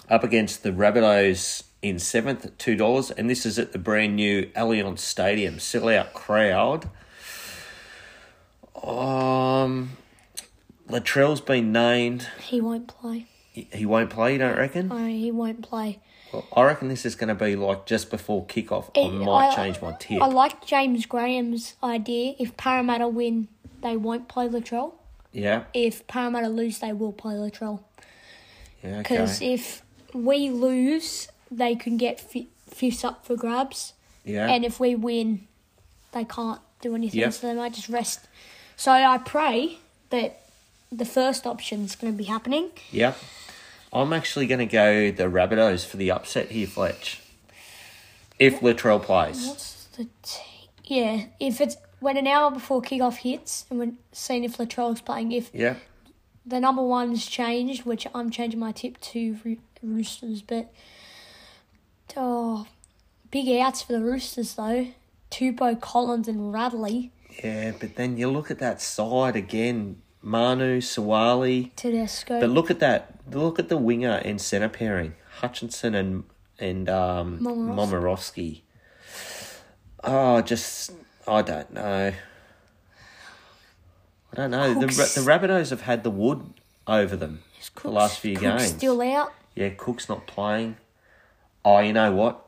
Up 0.09 0.23
against 0.23 0.63
the 0.63 0.71
Rabbitohs 0.71 1.63
in 1.81 1.99
seventh 1.99 2.45
at 2.45 2.57
$2. 2.57 3.11
And 3.17 3.29
this 3.29 3.45
is 3.45 3.57
at 3.59 3.71
the 3.71 3.79
brand 3.79 4.15
new 4.15 4.47
Allianz 4.55 4.99
Stadium. 4.99 5.59
Sell 5.59 5.89
out 5.89 6.13
crowd. 6.13 6.89
Um, 8.83 9.97
Latrell's 10.89 11.41
been 11.41 11.71
named. 11.71 12.27
He 12.39 12.61
won't 12.61 12.87
play. 12.87 13.25
He 13.51 13.67
he 13.73 13.85
won't 13.85 14.09
play, 14.09 14.33
you 14.33 14.39
don't 14.39 14.57
reckon? 14.57 14.87
No, 14.87 15.07
he 15.07 15.29
won't 15.31 15.61
play. 15.61 15.99
Well, 16.31 16.47
I 16.55 16.63
reckon 16.63 16.87
this 16.87 17.05
is 17.05 17.15
going 17.15 17.27
to 17.27 17.35
be 17.35 17.57
like 17.57 17.85
just 17.85 18.09
before 18.09 18.45
kickoff. 18.45 18.89
I 18.95 19.09
might 19.09 19.49
I- 19.49 19.55
change 19.55 19.81
my 19.81 19.93
tip. 19.99 20.21
I 20.21 20.27
like 20.27 20.65
James 20.65 21.05
Graham's 21.05 21.75
idea. 21.83 22.35
If 22.39 22.55
Parramatta 22.55 23.07
win, 23.09 23.49
they 23.81 23.97
won't 23.97 24.29
play 24.29 24.47
Latrell. 24.47 24.93
yeah, 25.33 25.63
If 25.73 26.07
Parramatta 26.07 26.47
lose, 26.47 26.79
they 26.79 26.93
will 26.93 27.11
play 27.11 27.33
Latrell. 27.33 27.81
yeah, 28.81 28.99
Because 28.99 29.37
okay. 29.41 29.53
if 29.53 29.83
we 30.13 30.49
lose, 30.49 31.27
they 31.51 31.75
can 31.75 31.97
get 31.97 32.19
fi- 32.19 32.47
fifths 32.69 33.03
up 33.03 33.25
for 33.25 33.35
grabs. 33.35 33.93
Yeah, 34.23 34.47
And 34.47 34.63
if 34.63 34.79
we 34.79 34.95
win, 34.95 35.47
they 36.13 36.23
can't 36.23 36.61
do 36.81 36.95
anything, 36.95 37.29
so 37.31 37.47
they 37.47 37.53
might 37.53 37.73
just 37.73 37.89
rest. 37.89 38.27
So 38.77 38.91
I 38.91 39.17
pray 39.17 39.77
that 40.11 40.41
the 40.91 41.05
first 41.05 41.45
option 41.45 41.83
is 41.85 41.95
going 41.95 42.13
to 42.13 42.17
be 42.17 42.25
happening. 42.25 42.69
yeah. 42.91 43.13
I'm 43.93 44.13
actually 44.13 44.47
going 44.47 44.59
to 44.59 44.65
go 44.65 45.11
the 45.11 45.25
Rabbitohs 45.25 45.85
for 45.85 45.97
the 45.97 46.11
upset 46.11 46.49
here, 46.51 46.65
Fletch. 46.65 47.19
If 48.39 48.61
Latrell 48.61 49.03
plays. 49.03 49.45
What's 49.45 49.83
the 49.97 50.07
t- 50.23 50.69
yeah? 50.85 51.25
If 51.41 51.59
it's 51.59 51.75
when 51.99 52.15
an 52.15 52.25
hour 52.25 52.51
before 52.51 52.81
kickoff 52.81 53.17
hits, 53.17 53.65
and 53.69 53.79
we're 53.79 53.91
seeing 54.13 54.45
if 54.45 54.57
Latrell's 54.57 55.01
playing. 55.01 55.33
If 55.33 55.51
Yeah, 55.53 55.75
the 56.45 56.61
number 56.61 56.81
one's 56.81 57.25
changed, 57.25 57.85
which 57.85 58.07
I'm 58.15 58.29
changing 58.29 58.61
my 58.61 58.71
tip 58.71 58.99
to 59.01 59.57
Roosters, 59.83 60.41
but 60.41 60.71
oh, 62.17 62.67
big 63.29 63.49
outs 63.59 63.81
for 63.81 63.93
the 63.93 64.01
Roosters 64.01 64.55
though. 64.55 64.87
Tupo, 65.29 65.79
Collins, 65.79 66.27
and 66.27 66.53
Radley 66.53 67.11
yeah, 67.43 67.71
but 67.79 67.95
then 67.95 68.17
you 68.17 68.29
look 68.29 68.51
at 68.51 68.59
that 68.59 68.81
side 68.81 69.35
again. 69.35 70.01
Manu, 70.21 70.81
Sawali. 70.81 71.71
Tedesco. 71.75 72.39
But 72.39 72.49
look 72.49 72.69
at 72.69 72.79
that. 72.79 73.19
Look 73.31 73.57
at 73.57 73.69
the 73.69 73.77
winger 73.77 74.21
and 74.23 74.39
centre 74.39 74.69
pairing. 74.69 75.15
Hutchinson 75.37 75.95
and 75.95 76.23
and 76.59 76.89
um, 76.89 77.39
Momorowski. 77.39 78.61
Oh, 80.03 80.41
just 80.41 80.91
I 81.27 81.41
don't 81.41 81.73
know. 81.73 82.13
I 84.31 84.35
don't 84.35 84.51
know. 84.51 84.73
The 84.75 84.87
Cooks. 84.87 85.15
the 85.15 85.21
Rabbitohs 85.21 85.71
have 85.71 85.81
had 85.81 86.03
the 86.03 86.11
wood 86.11 86.53
over 86.85 87.15
them 87.15 87.39
the 87.81 87.89
last 87.89 88.19
few 88.19 88.35
Cook's 88.35 88.63
games. 88.63 88.77
still 88.77 89.01
out. 89.01 89.33
Yeah, 89.55 89.69
Cook's 89.69 90.07
not 90.07 90.27
playing. 90.27 90.77
Oh, 91.63 91.79
you 91.79 91.93
know 91.93 92.11
what? 92.11 92.45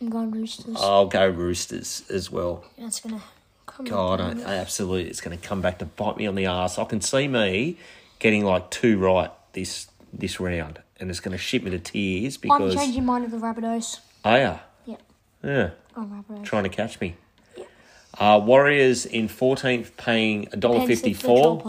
I'm 0.00 0.10
going 0.10 0.30
Roosters. 0.30 0.76
I'll 0.78 1.06
go 1.06 1.28
Roosters 1.28 2.04
as 2.10 2.30
well. 2.30 2.64
That's 2.78 3.00
gonna 3.00 3.22
come. 3.66 3.86
God, 3.86 4.20
I, 4.20 4.30
I 4.42 4.56
absolutely, 4.56 5.08
it's 5.08 5.20
going 5.20 5.38
to 5.38 5.46
come 5.46 5.60
back 5.60 5.78
to 5.78 5.84
bite 5.84 6.16
me 6.16 6.26
on 6.26 6.34
the 6.34 6.46
ass. 6.46 6.78
I 6.78 6.84
can 6.84 7.00
see 7.00 7.28
me 7.28 7.78
getting 8.18 8.44
like 8.44 8.70
two 8.70 8.98
right 8.98 9.30
this 9.52 9.86
this 10.12 10.40
round, 10.40 10.80
and 11.00 11.10
it's 11.10 11.20
going 11.20 11.32
to 11.32 11.38
ship 11.38 11.62
me 11.62 11.70
to 11.70 11.78
tears 11.78 12.36
because 12.36 12.74
I'm 12.74 12.80
changing 12.80 13.04
mine 13.04 13.22
to 13.22 13.28
the 13.28 13.38
Rabbitohs. 13.38 14.00
Oh 14.24 14.34
yeah, 14.34 14.58
Yeah, 14.84 14.96
yeah, 15.42 15.70
Rabbitohs. 15.96 16.44
trying 16.44 16.64
to 16.64 16.68
catch 16.70 17.00
me. 17.00 17.16
Uh, 18.18 18.40
Warriors 18.42 19.04
in 19.06 19.28
fourteenth, 19.28 19.96
paying 19.96 20.48
a 20.52 20.56
dollar 20.56 20.86
fifty 20.86 21.12
four. 21.12 21.62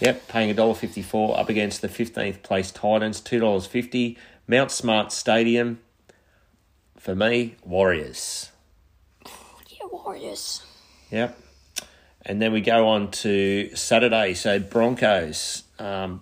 Yep, 0.00 0.26
paying 0.28 0.50
a 0.50 0.54
dollar 0.54 0.74
fifty 0.74 1.02
four 1.02 1.38
up 1.38 1.48
against 1.48 1.80
the 1.80 1.88
fifteenth 1.88 2.42
place 2.42 2.70
Titans, 2.70 3.20
two 3.20 3.38
dollars 3.38 3.66
fifty. 3.66 4.16
Mount 4.46 4.70
Smart 4.70 5.12
Stadium. 5.12 5.80
For 6.98 7.14
me, 7.16 7.56
Warriors. 7.64 8.52
Yeah, 9.68 9.86
Warriors. 9.90 10.64
Yep. 11.10 11.38
And 12.24 12.40
then 12.40 12.52
we 12.52 12.60
go 12.60 12.86
on 12.88 13.10
to 13.10 13.74
Saturday. 13.74 14.34
So 14.34 14.60
Broncos 14.60 15.64
um, 15.80 16.20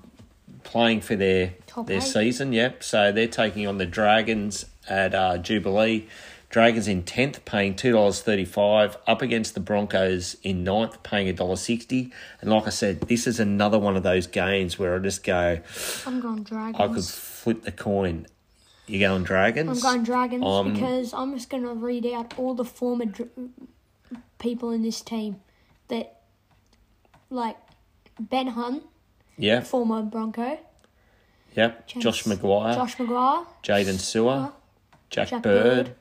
playing 0.64 1.02
for 1.02 1.16
their 1.16 1.54
Top 1.66 1.86
their 1.86 1.98
eight. 1.98 2.02
season. 2.02 2.52
Yep. 2.54 2.82
So 2.82 3.12
they're 3.12 3.26
taking 3.28 3.66
on 3.66 3.76
the 3.76 3.84
Dragons 3.84 4.64
at 4.88 5.14
uh, 5.14 5.36
Jubilee. 5.38 6.08
Dragons 6.50 6.88
in 6.88 7.04
tenth, 7.04 7.44
paying 7.44 7.74
two 7.76 7.92
dollars 7.92 8.20
thirty 8.22 8.44
five. 8.44 8.96
Up 9.06 9.22
against 9.22 9.54
the 9.54 9.60
Broncos 9.60 10.36
in 10.42 10.64
ninth, 10.64 11.02
paying 11.04 11.28
a 11.28 11.32
dollar 11.32 11.54
sixty. 11.56 12.12
And 12.40 12.50
like 12.50 12.66
I 12.66 12.70
said, 12.70 13.02
this 13.02 13.26
is 13.28 13.38
another 13.38 13.78
one 13.78 13.96
of 13.96 14.02
those 14.02 14.26
games 14.26 14.76
where 14.78 14.94
I 14.96 14.98
just 14.98 15.22
go, 15.22 15.60
I'm 16.06 16.20
going 16.20 16.42
Dragons. 16.42 16.76
I 16.80 16.88
could 16.92 17.04
flip 17.04 17.62
the 17.62 17.70
coin. 17.72 18.26
You're 18.88 19.08
going 19.08 19.22
Dragons? 19.22 19.68
I'm 19.84 19.92
going 19.92 20.04
Dragons 20.04 20.44
Um, 20.44 20.72
because 20.72 21.14
I'm 21.14 21.32
just 21.34 21.48
going 21.48 21.62
to 21.62 21.72
read 21.72 22.04
out 22.06 22.36
all 22.36 22.54
the 22.54 22.64
former 22.64 23.04
dr- 23.04 23.28
people 24.40 24.72
in 24.72 24.82
this 24.82 25.00
team 25.00 25.36
that, 25.86 26.22
like, 27.30 27.56
Ben 28.18 28.48
Hunt, 28.48 28.82
Yep. 29.38 29.66
former 29.68 30.02
Bronco, 30.02 30.58
Yep. 31.54 31.86
James- 31.86 32.02
Josh 32.02 32.24
McGuire, 32.24 32.74
Josh 32.74 32.96
McGuire, 32.96 33.46
Jaden 33.62 33.98
Sewer, 34.00 34.50
Jack, 35.08 35.28
Jack 35.28 35.42
Bird. 35.42 35.86
Bird. 35.86 35.94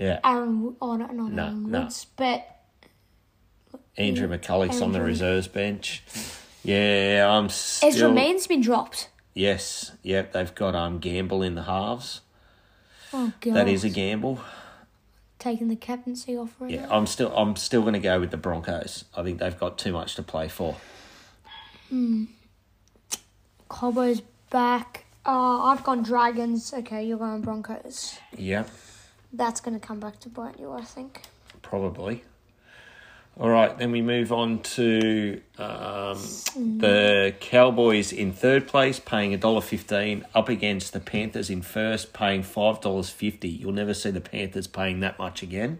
Yeah. 0.00 0.18
Aaron, 0.24 0.76
oh, 0.80 0.96
no, 0.96 1.06
not 1.08 1.32
No, 1.32 1.42
Aaron 1.44 1.70
no. 1.70 1.80
Woods, 1.82 2.06
but 2.16 2.46
Andrew 3.98 4.26
McCullough's 4.28 4.80
on 4.80 4.92
the 4.92 5.02
reserves 5.02 5.46
bench. 5.46 6.02
Yeah, 6.64 7.26
I'm 7.28 7.50
still. 7.50 7.90
Ezra 7.90 8.10
Mam's 8.10 8.46
been 8.46 8.62
dropped. 8.62 9.10
Yes, 9.34 9.92
yep. 10.02 10.32
They've 10.32 10.54
got 10.54 10.74
um 10.74 11.00
gamble 11.00 11.42
in 11.42 11.54
the 11.54 11.64
halves. 11.64 12.22
Oh, 13.12 13.30
God. 13.42 13.54
That 13.54 13.68
is 13.68 13.84
a 13.84 13.90
gamble. 13.90 14.40
Taking 15.38 15.68
the 15.68 15.76
captaincy 15.76 16.34
off 16.36 16.54
right 16.60 16.70
Yeah, 16.70 16.86
now. 16.86 16.96
I'm 16.96 17.06
still. 17.06 17.36
I'm 17.36 17.56
still 17.56 17.82
going 17.82 17.92
to 17.92 18.00
go 18.00 18.20
with 18.20 18.30
the 18.30 18.36
Broncos. 18.38 19.04
I 19.14 19.22
think 19.22 19.38
they've 19.38 19.58
got 19.58 19.76
too 19.76 19.92
much 19.92 20.14
to 20.14 20.22
play 20.22 20.48
for. 20.48 20.76
Cobbo's 23.68 24.22
back. 24.48 25.04
Uh, 25.26 25.64
I've 25.64 25.84
gone 25.84 26.02
Dragons. 26.02 26.72
Okay, 26.72 27.04
you're 27.04 27.18
going 27.18 27.42
Broncos. 27.42 28.18
Yeah, 28.36 28.64
That's 29.32 29.60
going 29.60 29.78
to 29.78 29.86
come 29.86 30.00
back 30.00 30.18
to 30.20 30.28
bite 30.28 30.58
you, 30.58 30.72
I 30.72 30.82
think. 30.82 31.22
probably. 31.62 32.24
All 33.38 33.48
right, 33.48 33.76
then 33.78 33.90
we 33.90 34.02
move 34.02 34.32
on 34.32 34.58
to 34.60 35.40
um, 35.56 36.18
the 36.56 37.34
Cowboys 37.40 38.12
in 38.12 38.32
third 38.32 38.66
place, 38.66 38.98
paying 39.00 39.32
a 39.32 39.38
dollar 39.38 39.62
fifteen, 39.62 40.26
up 40.34 40.48
against 40.50 40.92
the 40.92 41.00
Panthers 41.00 41.48
in 41.48 41.62
first, 41.62 42.12
paying 42.12 42.42
five 42.42 42.82
dollars 42.82 43.08
fifty. 43.08 43.48
You'll 43.48 43.72
never 43.72 43.94
see 43.94 44.10
the 44.10 44.20
Panthers 44.20 44.66
paying 44.66 45.00
that 45.00 45.18
much 45.18 45.42
again. 45.42 45.78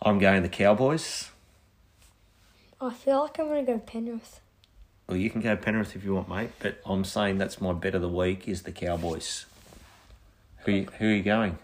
I'm 0.00 0.18
going 0.18 0.42
the 0.42 0.48
Cowboys. 0.48 1.30
I 2.80 2.92
feel 2.92 3.20
like 3.20 3.38
I'm 3.38 3.46
going 3.46 3.64
to 3.64 3.72
go 3.72 3.78
Penrith. 3.78 4.40
Well, 5.06 5.16
you 5.16 5.30
can 5.30 5.40
go 5.40 5.54
Penrith 5.54 5.94
if 5.94 6.04
you 6.04 6.14
want, 6.14 6.28
mate, 6.28 6.50
but 6.58 6.80
I'm 6.84 7.04
saying 7.04 7.38
that's 7.38 7.60
my 7.60 7.72
bet 7.74 7.94
of 7.94 8.00
the 8.00 8.08
week 8.08 8.48
is 8.48 8.62
the 8.62 8.72
Cowboys. 8.72 9.46
Who 10.64 10.86
who 10.98 11.06
are 11.06 11.12
you 11.12 11.22
going? 11.22 11.58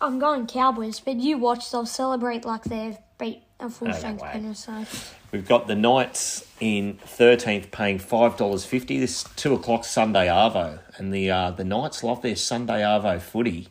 I'm 0.00 0.18
going 0.18 0.46
Cowboys. 0.46 1.00
But 1.00 1.16
you 1.16 1.38
watch, 1.38 1.70
they'll 1.70 1.86
celebrate 1.86 2.44
like 2.44 2.64
they've 2.64 2.96
beat 3.18 3.42
a 3.58 3.68
full 3.68 3.88
no 3.88 3.94
strength 3.94 4.56
side. 4.56 4.86
We've 5.32 5.46
got 5.46 5.66
the 5.66 5.76
Knights 5.76 6.46
in 6.58 6.94
thirteenth, 7.04 7.70
paying 7.70 7.98
five 7.98 8.36
dollars 8.36 8.64
fifty. 8.64 8.98
This 8.98 9.24
two 9.36 9.54
o'clock 9.54 9.84
Sunday 9.84 10.26
arvo, 10.26 10.80
and 10.96 11.12
the 11.12 11.30
uh, 11.30 11.50
the 11.52 11.64
Knights 11.64 12.02
love 12.02 12.22
their 12.22 12.36
Sunday 12.36 12.80
arvo 12.80 13.20
footy. 13.20 13.68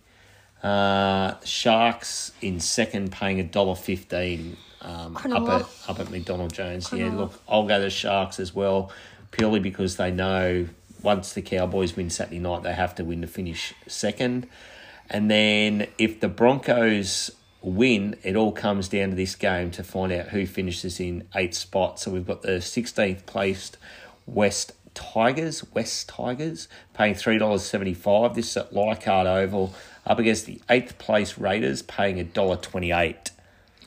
Uh, 0.64 1.36
Sharks 1.44 2.32
in 2.42 2.60
second, 2.60 3.12
paying 3.12 3.40
a 3.40 3.44
dollar 3.44 3.76
fifteen. 3.76 4.58
Um, 4.82 5.18
up 5.18 5.50
at 5.50 5.90
up 5.90 6.00
at 6.00 6.10
McDonald 6.10 6.54
Jones. 6.54 6.92
Yeah, 6.94 7.14
look, 7.14 7.34
I'll 7.50 7.68
go 7.68 7.82
the 7.82 7.90
Sharks 7.90 8.40
as 8.40 8.56
well, 8.56 8.92
purely 9.32 9.60
because 9.60 9.98
they 9.98 10.12
know 10.12 10.68
once 11.02 11.34
the 11.34 11.42
Cowboys 11.42 11.96
win 11.96 12.10
Saturday 12.10 12.40
night, 12.40 12.64
they 12.64 12.74
have 12.74 12.96
to 12.96 13.04
win 13.04 13.22
to 13.22 13.28
finish 13.28 13.74
second. 13.88 14.48
And 15.10 15.30
then 15.30 15.88
if 15.98 16.20
the 16.20 16.28
Broncos 16.28 17.32
win, 17.62 18.16
it 18.24 18.36
all 18.36 18.52
comes 18.52 18.88
down 18.88 19.10
to 19.10 19.16
this 19.16 19.36
game 19.36 19.72
to 19.72 19.84
find 19.84 20.12
out 20.12 20.28
who 20.28 20.46
finishes 20.46 21.00
in 21.00 21.28
eighth 21.36 21.56
spot. 21.56 22.00
So 22.00 22.12
we've 22.12 22.28
got 22.28 22.42
the 22.42 22.58
16th 22.58 23.26
placed 23.26 23.78
West 24.26 24.74
Tigers, 24.94 25.64
West 25.74 26.10
Tigers, 26.10 26.68
paying 26.94 27.16
$3.75. 27.16 28.34
This 28.34 28.52
is 28.52 28.58
at 28.58 28.74
Leichhardt 28.74 29.28
Oval, 29.28 29.74
up 30.06 30.20
against 30.20 30.46
the 30.46 30.62
eighth 30.70 30.98
place 30.98 31.38
Raiders, 31.38 31.82
paying 31.82 32.18
$1.28. 32.18 33.32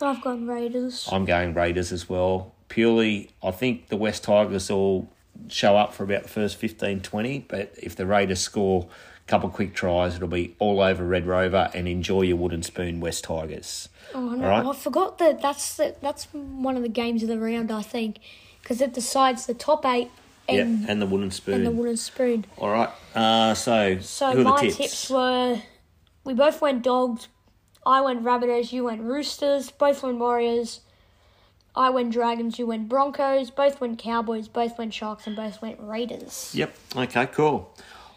I've 0.01 0.21
gone 0.21 0.47
Raiders. 0.47 1.09
I'm 1.13 1.25
going 1.25 1.55
Raiders 1.55 1.93
as 1.93 2.09
well. 2.09 2.53
Purely, 2.69 3.31
I 3.43 3.51
think 3.51 3.89
the 3.89 3.97
West 3.97 4.25
Tigers 4.25 4.71
will 4.71 5.09
show 5.49 5.77
up 5.77 5.95
for 5.95 6.05
about 6.05 6.25
the 6.25 6.29
first 6.29 6.57
15 6.57 7.01
20, 7.01 7.47
but 7.49 7.75
if 7.81 7.95
the 7.95 8.07
Raiders 8.07 8.41
score 8.41 8.89
couple 9.27 9.49
quick 9.49 9.75
tries, 9.75 10.17
it'll 10.17 10.29
be 10.29 10.55
all 10.59 10.81
over 10.81 11.05
Red 11.05 11.27
Rover 11.27 11.71
and 11.75 11.87
enjoy 11.89 12.23
your 12.23 12.37
wooden 12.37 12.63
spoon, 12.63 13.01
West 13.01 13.25
Tigers. 13.25 13.89
Oh 14.15 14.31
no, 14.31 14.49
right. 14.49 14.67
I 14.67 14.73
forgot 14.75 15.19
that 15.19 15.41
that's 15.41 15.77
the, 15.77 15.97
that's 16.03 16.25
one 16.33 16.77
of 16.77 16.83
the 16.83 16.89
games 16.89 17.23
of 17.23 17.29
the 17.29 17.39
round. 17.39 17.71
I 17.71 17.83
think 17.83 18.19
because 18.63 18.81
it 18.81 18.93
decides 18.93 19.47
the 19.47 19.55
top 19.55 19.87
eight 19.87 20.11
and 20.49 20.81
yeah, 20.81 20.87
and 20.91 21.01
the 21.01 21.07
wooden 21.07 21.31
spoon. 21.31 21.55
and 21.55 21.67
the 21.67 21.71
wooden 21.71 21.97
spoon. 21.97 22.45
All 22.59 22.71
right. 22.71 22.91
Uh, 23.15 23.55
so, 23.55 23.99
So 24.01 24.33
who 24.33 24.41
are 24.41 24.45
the 24.45 24.51
my 24.51 24.61
tips? 24.61 24.77
tips? 24.77 25.11
were, 25.11 25.61
we 26.25 26.35
both 26.35 26.61
went 26.61 26.83
dogs. 26.83 27.29
I 27.85 28.01
went 28.01 28.23
rabbiters. 28.23 28.73
You 28.73 28.85
went 28.85 29.03
roosters. 29.03 29.71
Both 29.71 30.03
went 30.03 30.19
warriors. 30.19 30.81
I 31.75 31.91
went 31.91 32.13
dragons. 32.13 32.59
You 32.59 32.67
went 32.67 32.89
broncos. 32.89 33.51
Both 33.51 33.81
went 33.81 33.99
cowboys. 33.99 34.47
Both 34.47 34.79
went 34.79 34.93
sharks, 34.95 35.27
and 35.27 35.35
both 35.35 35.63
went 35.63 35.79
raiders. 35.81 36.53
Yep. 36.55 36.75
Okay. 36.97 37.27
Cool. 37.27 37.75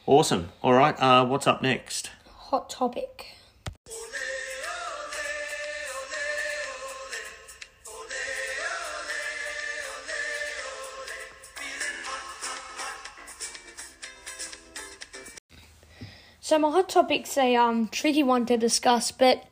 Awesome. 0.08 0.50
All 0.62 0.74
right. 0.74 0.96
Uh, 1.00 1.26
what's 1.26 1.48
up 1.48 1.62
next? 1.64 2.12
Hot 2.28 2.70
topic. 2.70 3.36
So 16.40 16.60
my 16.60 16.70
hot 16.70 16.90
topic's 16.90 17.36
a 17.40 17.56
um 17.56 17.88
tricky 17.88 18.22
one 18.22 18.46
to 18.46 18.56
discuss, 18.56 19.12
but 19.12 19.46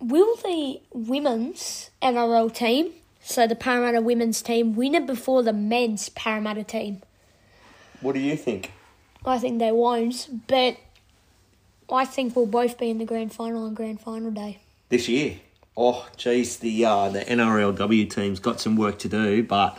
will 0.00 0.36
the 0.36 0.80
women's 0.94 1.90
NRL 2.00 2.54
team, 2.54 2.92
so 3.20 3.46
the 3.46 3.54
Parramatta 3.54 4.00
women's 4.00 4.40
team, 4.40 4.74
win 4.74 4.94
it 4.94 5.06
before 5.06 5.42
the 5.42 5.52
men's 5.52 6.08
Parramatta 6.08 6.64
team? 6.64 7.02
What 8.00 8.14
do 8.14 8.20
you 8.20 8.38
think? 8.38 8.72
I 9.26 9.38
think 9.38 9.58
they 9.58 9.72
won't, 9.72 10.28
but 10.46 10.76
I 11.90 12.04
think 12.04 12.36
we'll 12.36 12.46
both 12.46 12.78
be 12.78 12.90
in 12.90 12.98
the 12.98 13.04
grand 13.04 13.32
final 13.32 13.64
on 13.64 13.74
grand 13.74 14.00
final 14.00 14.30
day. 14.30 14.60
This 14.88 15.08
year. 15.08 15.36
Oh, 15.76 16.08
geez, 16.16 16.56
the 16.58 16.84
uh, 16.84 17.10
the 17.10 17.20
NRLW 17.20 18.08
team's 18.08 18.40
got 18.40 18.60
some 18.60 18.76
work 18.76 18.98
to 19.00 19.08
do, 19.08 19.42
but 19.42 19.76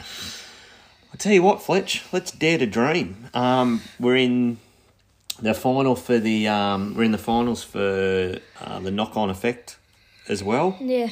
I 1.12 1.18
tell 1.18 1.32
you 1.32 1.42
what, 1.42 1.62
Fletch, 1.62 2.04
let's 2.12 2.32
dare 2.32 2.60
to 2.60 2.68
dream. 2.68 3.30
Um, 3.34 3.82
we're 4.00 4.18
in 4.18 4.60
the 5.42 5.54
final 5.54 5.96
for 5.96 6.20
the 6.20 6.48
um, 6.48 6.94
we're 6.96 7.04
in 7.04 7.14
the 7.14 7.18
finals 7.18 7.64
for 7.64 8.40
uh, 8.62 8.80
the 8.80 8.92
knock 8.92 9.18
on 9.18 9.30
effect 9.30 9.78
as 10.30 10.44
well. 10.44 10.78
Yeah, 10.80 11.10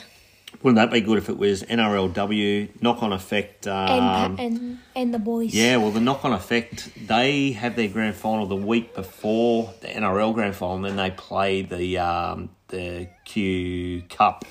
Wouldn't 0.64 0.76
that 0.78 0.92
be 0.92 1.02
good 1.02 1.18
if 1.18 1.30
it 1.30 1.38
was 1.38 1.64
NRLW 1.64 2.82
knock 2.82 3.04
on 3.04 3.14
effect? 3.14 3.68
and 3.68 4.04
Um, 4.04 4.36
and 4.40 4.80
and 4.96 5.14
the 5.14 5.20
boys. 5.20 5.54
yeah, 5.54 5.78
well, 5.78 5.92
the 5.92 6.00
knock 6.02 6.24
on 6.26 6.34
effect, 6.34 6.90
they 7.08 7.52
have 7.52 7.76
their 7.76 7.88
grand 7.88 8.16
final 8.16 8.46
the 8.46 8.56
week 8.56 8.96
before 8.96 9.74
the 9.82 9.88
NRL 9.88 10.34
grand 10.34 10.56
final, 10.56 10.76
and 10.78 10.86
then 10.86 10.96
they 10.96 11.12
play 11.12 11.62
the 11.62 11.98
um, 12.00 12.50
the 12.70 13.08
Q 13.26 14.04
Cup 14.10 14.46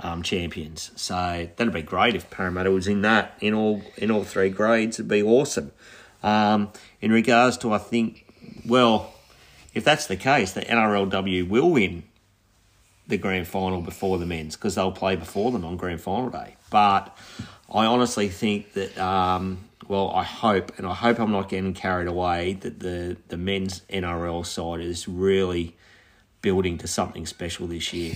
um, 0.00 0.22
champions. 0.22 0.90
So 0.96 1.48
that'd 1.56 1.72
be 1.72 1.82
great 1.82 2.14
if 2.14 2.28
Parramatta 2.30 2.70
was 2.70 2.86
in 2.86 3.02
that 3.02 3.36
in 3.40 3.54
all 3.54 3.82
in 3.96 4.10
all 4.10 4.24
three 4.24 4.50
grades. 4.50 4.98
It'd 4.98 5.08
be 5.08 5.22
awesome. 5.22 5.72
Um, 6.22 6.70
in 7.00 7.12
regards 7.12 7.56
to, 7.58 7.72
I 7.72 7.78
think, 7.78 8.26
well, 8.66 9.14
if 9.74 9.84
that's 9.84 10.06
the 10.06 10.16
case, 10.16 10.52
the 10.52 10.62
NRLW 10.62 11.48
will 11.48 11.70
win 11.70 12.02
the 13.08 13.16
grand 13.16 13.46
final 13.46 13.80
before 13.80 14.18
the 14.18 14.26
men's 14.26 14.56
because 14.56 14.74
they'll 14.74 14.92
play 14.92 15.16
before 15.16 15.52
them 15.52 15.64
on 15.64 15.76
grand 15.76 16.00
final 16.00 16.30
day. 16.30 16.56
But 16.70 17.16
I 17.72 17.86
honestly 17.86 18.28
think 18.28 18.72
that, 18.74 18.96
um, 18.98 19.64
well, 19.88 20.10
I 20.10 20.24
hope, 20.24 20.76
and 20.78 20.86
I 20.86 20.94
hope 20.94 21.18
I'm 21.18 21.32
not 21.32 21.48
getting 21.48 21.74
carried 21.74 22.08
away, 22.08 22.54
that 22.54 22.80
the, 22.80 23.16
the 23.28 23.36
men's 23.36 23.82
NRL 23.90 24.44
side 24.44 24.80
is 24.80 25.06
really 25.06 25.76
building 26.42 26.78
to 26.78 26.86
something 26.86 27.26
special 27.26 27.66
this 27.66 27.92
year. 27.92 28.14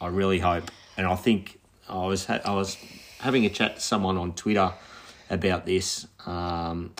I 0.00 0.08
really 0.08 0.38
hope, 0.38 0.70
and 0.96 1.06
I 1.06 1.16
think 1.16 1.60
I 1.88 2.06
was 2.06 2.26
ha- 2.26 2.40
I 2.44 2.54
was 2.54 2.76
having 3.20 3.44
a 3.44 3.48
chat 3.48 3.76
to 3.76 3.80
someone 3.80 4.16
on 4.16 4.32
Twitter 4.32 4.72
about 5.30 5.66
this, 5.66 6.06
um, 6.26 6.94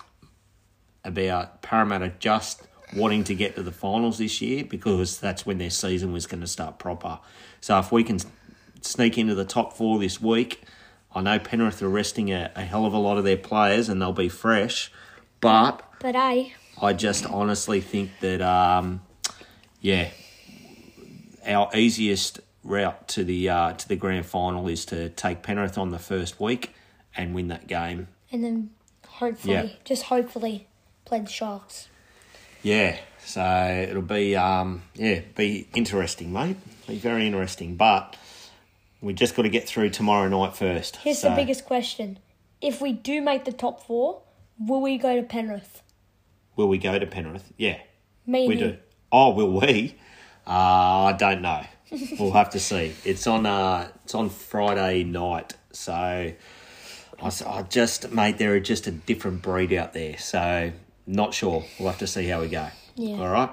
about 1.05 1.63
Parramatta 1.63 2.13
just 2.19 2.68
wanting 2.95 3.25
to 3.25 3.35
get 3.35 3.55
to 3.57 3.63
the 3.63 3.73
finals 3.73 4.19
this 4.19 4.41
year 4.41 4.65
because 4.65 5.19
that's 5.19 5.45
when 5.45 5.59
their 5.59 5.71
season 5.71 6.13
was 6.13 6.27
going 6.27 6.41
to 6.41 6.47
start 6.47 6.79
proper. 6.79 7.19
So 7.61 7.79
if 7.79 7.93
we 7.93 8.05
can 8.05 8.19
sneak 8.81 9.19
into 9.19 9.35
the 9.35 9.45
top 9.45 9.73
four 9.75 9.99
this 9.99 10.21
week, 10.21 10.63
I 11.15 11.21
know 11.21 11.39
Penrith 11.39 11.83
are 11.83 11.89
resting 11.89 12.31
a, 12.33 12.51
a 12.55 12.63
hell 12.65 12.85
of 12.87 12.93
a 12.93 12.99
lot 12.99 13.19
of 13.19 13.25
their 13.25 13.37
players 13.37 13.89
and 13.89 14.01
they'll 14.01 14.13
be 14.13 14.29
fresh, 14.29 14.91
but 15.41 15.83
but 16.01 16.15
a 16.15 16.53
I 16.81 16.93
just 16.93 17.27
honestly 17.27 17.81
think 17.81 18.11
that, 18.21 18.41
um, 18.41 19.03
yeah, 19.81 20.11
our 21.47 21.69
easiest 21.75 22.41
route 22.63 23.09
to 23.09 23.25
the 23.25 23.49
uh, 23.49 23.73
to 23.73 23.89
the 23.89 23.97
grand 23.97 24.27
final 24.27 24.69
is 24.69 24.85
to 24.87 25.09
take 25.11 25.43
Penrith 25.43 25.77
on 25.79 25.91
the 25.91 25.99
first 25.99 26.41
week 26.41 26.75
and 27.17 27.35
win 27.35 27.49
that 27.49 27.67
game. 27.67 28.09
and 28.31 28.45
then 28.45 28.71
hopefully, 29.09 29.55
Yeah. 29.55 29.69
just 29.85 30.05
hopefully, 30.05 30.69
play 31.05 31.21
the 31.21 31.29
sharks. 31.29 31.89
Yeah, 32.63 32.99
so 33.25 33.87
it'll 33.89 34.03
be 34.03 34.37
um, 34.37 34.83
yeah, 34.95 35.21
be 35.37 35.69
interesting, 35.75 36.33
mate. 36.33 36.57
Be 36.87 36.97
very 36.99 37.27
interesting, 37.27 37.77
but 37.77 38.17
we 39.01 39.13
just 39.13 39.37
got 39.37 39.43
to 39.43 39.49
get 39.49 39.69
through 39.69 39.91
tomorrow 39.91 40.29
night 40.29 40.57
first. 40.57 40.97
Here's 40.97 41.21
So, 41.21 41.31
the 41.31 41.37
biggest 41.37 41.65
question: 41.65 42.19
If 42.61 42.81
we 42.81 42.93
do 42.93 43.21
make 43.23 43.45
the 43.45 43.53
top 43.53 43.87
four, 43.87 44.23
will 44.59 44.81
we 44.81 44.99
go 44.99 45.17
to 45.17 45.23
Penrith? 45.23 45.83
Will 46.57 46.69
we 46.69 46.79
go 46.79 46.99
to 46.99 47.07
Penrith? 47.07 47.53
Yeah, 47.57 47.79
Me 48.27 48.49
we 48.49 48.57
do. 48.57 48.77
Oh, 49.13 49.31
will 49.31 49.61
we? 49.61 49.95
Uh, 50.47 50.51
I 50.51 51.17
don't 51.19 51.43
know. 51.43 51.65
we'll 52.19 52.33
have 52.33 52.51
to 52.51 52.61
see. 52.61 52.95
It's 53.05 53.27
on 53.27 53.47
uh, 53.47 53.89
it's 54.05 54.15
on 54.15 54.31
Friday 54.31 55.05
night, 55.05 55.55
so 55.73 56.33
I 57.23 57.63
just 57.69 58.11
mate, 58.13 58.39
they're 58.39 58.61
just 58.61 58.87
a 58.87 58.91
different 58.91 59.43
breed 59.43 59.73
out 59.73 59.93
there. 59.93 60.19
So 60.19 60.73
not 61.09 61.35
sure. 61.35 61.65
We'll 61.79 61.89
have 61.89 61.99
to 61.99 62.07
see 62.07 62.27
how 62.29 62.41
we 62.41 62.49
go. 62.49 62.69
Yeah. 62.95 63.17
All 63.21 63.29
right. 63.29 63.51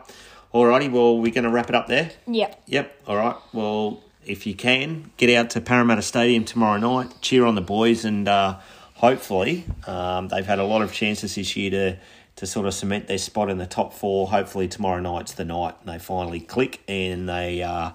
Alrighty. 0.53 0.91
Well, 0.91 1.17
we're 1.19 1.33
going 1.33 1.43
to 1.45 1.49
wrap 1.49 1.69
it 1.69 1.75
up 1.75 1.87
there. 1.87 2.11
Yep. 2.27 2.61
Yep. 2.67 3.01
All 3.07 3.15
right. 3.17 3.35
Well, 3.53 4.03
if 4.25 4.45
you 4.45 4.53
can, 4.55 5.11
get 5.17 5.29
out 5.35 5.49
to 5.51 5.61
Parramatta 5.61 6.01
Stadium 6.01 6.45
tomorrow 6.45 6.77
night, 6.79 7.13
cheer 7.21 7.45
on 7.45 7.55
the 7.55 7.61
boys, 7.61 8.05
and 8.05 8.27
uh, 8.27 8.57
hopefully 8.95 9.65
um, 9.87 10.27
they've 10.29 10.45
had 10.45 10.59
a 10.59 10.63
lot 10.65 10.81
of 10.81 10.93
chances 10.93 11.35
this 11.35 11.55
year 11.55 11.71
to 11.71 11.97
to 12.37 12.45
sort 12.45 12.65
of 12.65 12.73
cement 12.73 13.07
their 13.07 13.17
spot 13.17 13.49
in 13.49 13.57
the 13.59 13.65
top 13.65 13.93
four. 13.93 14.27
Hopefully 14.27 14.67
tomorrow 14.67 14.99
night's 14.99 15.31
the 15.31 15.45
night 15.45 15.75
and 15.79 15.87
they 15.93 15.97
finally 15.97 16.41
click 16.41 16.81
and 16.85 17.29
they 17.29 17.63
uh, 17.63 17.91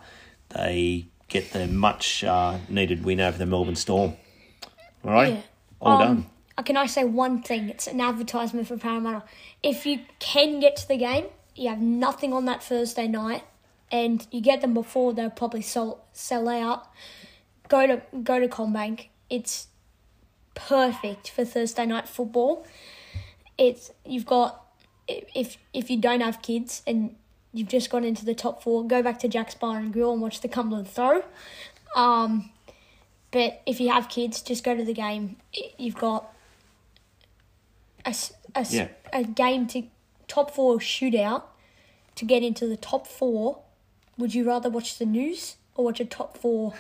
they 0.49 1.09
get 1.29 1.53
the 1.53 1.67
much 1.67 2.25
uh, 2.25 2.57
needed 2.71 3.05
win 3.05 3.21
over 3.21 3.37
the 3.37 3.45
Melbourne 3.45 3.77
Storm. 3.77 4.15
All 5.05 5.13
right. 5.13 5.35
Yeah. 5.35 5.41
All 5.81 5.93
Um, 5.93 5.99
done. 6.01 6.27
Uh, 6.61 6.63
Can 6.63 6.77
I 6.77 6.85
say 6.85 7.05
one 7.05 7.41
thing? 7.41 7.71
It's 7.71 7.87
an 7.87 8.03
advertisement 8.03 8.69
for 8.69 8.77
Parramatta. 8.77 9.23
If 9.63 9.87
you 9.87 10.01
can 10.19 10.61
get 10.61 10.77
to 10.77 10.89
the 10.89 10.99
game, 10.99 11.25
you 11.57 11.71
have 11.71 11.81
nothing 11.81 12.35
on 12.35 12.45
that 12.45 12.63
Thursday 12.63 13.09
night, 13.09 13.45
and 13.91 14.27
you 14.31 14.43
get 14.43 14.61
them 14.61 14.75
before 14.75 15.15
they'll 15.15 15.31
probably 15.31 15.63
sell 15.63 16.05
sell 16.13 16.49
out. 16.51 16.87
Go 17.69 17.87
to 17.87 18.03
go 18.23 18.39
to 18.39 18.47
CommBank. 18.47 19.07
It's 19.31 19.69
perfect 20.55 21.31
for 21.31 21.47
Thursday 21.47 21.87
night 21.87 22.07
football. 22.07 22.67
It's 23.57 23.91
you've 24.05 24.27
got 24.27 24.63
if 25.09 25.57
if 25.73 25.89
you 25.91 25.97
don't 25.97 26.21
have 26.21 26.43
kids 26.43 26.83
and 26.87 27.17
you've 27.55 27.69
just 27.69 27.89
got 27.89 28.05
into 28.05 28.27
the 28.27 28.35
top 28.35 28.63
four, 28.63 28.87
go 28.87 29.03
back 29.03 29.19
to 29.21 29.29
Jack's 29.29 29.55
Bar 29.55 29.79
and 29.79 29.95
Grill 29.95 30.13
and 30.13 30.21
watch 30.21 30.43
the 30.43 30.49
Cumberland 30.49 30.89
Throw. 30.89 31.23
Um, 31.97 32.51
but 33.31 33.63
if 33.65 33.81
you 33.81 33.89
have 33.89 34.11
kids, 34.11 34.43
just 34.43 34.63
go 34.63 34.77
to 34.77 34.85
the 34.85 34.93
game. 34.93 35.37
You've 35.79 35.97
got 35.97 36.31
a, 38.05 38.15
a 38.55 38.67
Yeah. 38.71 38.89
a 39.13 39.25
game 39.25 39.67
to 39.69 39.85
top 40.29 40.51
four 40.55 40.79
shootout 40.79 41.43
to 42.17 42.25
get 42.25 42.43
into 42.43 42.67
the 42.67 42.77
top 42.77 43.07
four. 43.07 43.61
Would 44.19 44.35
you 44.35 44.45
rather 44.47 44.69
watch 44.69 44.99
the 44.99 45.07
news 45.07 45.57
or 45.75 45.85
watch 45.87 46.01
a 46.01 46.05
top 46.05 46.37
four? 46.37 46.75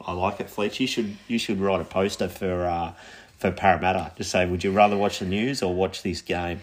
I 0.00 0.12
like 0.12 0.40
it, 0.40 0.50
Fletch. 0.50 0.78
You 0.80 0.86
should 0.86 1.16
you 1.26 1.38
should 1.38 1.58
write 1.60 1.80
a 1.80 1.84
poster 1.84 2.28
for 2.28 2.66
uh, 2.66 2.92
for 3.38 3.50
Parramatta. 3.50 4.12
Just 4.16 4.30
say, 4.30 4.44
would 4.46 4.62
you 4.62 4.70
rather 4.72 4.96
watch 4.96 5.18
the 5.20 5.24
news 5.26 5.62
or 5.62 5.74
watch 5.74 6.02
this 6.02 6.20
game? 6.22 6.60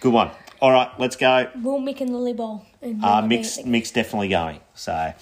Good 0.00 0.12
one. 0.12 0.30
All 0.60 0.70
right, 0.72 0.88
let's 0.98 1.16
go. 1.16 1.48
Will 1.62 1.78
Mick 1.80 2.00
and 2.00 2.12
Lily 2.12 2.32
Bowl? 2.32 2.64
And 2.80 3.04
Uh, 3.04 3.22
mix 3.22 3.64
mix 3.64 3.90
definitely 3.92 4.28
going. 4.28 4.60
So, 4.74 5.12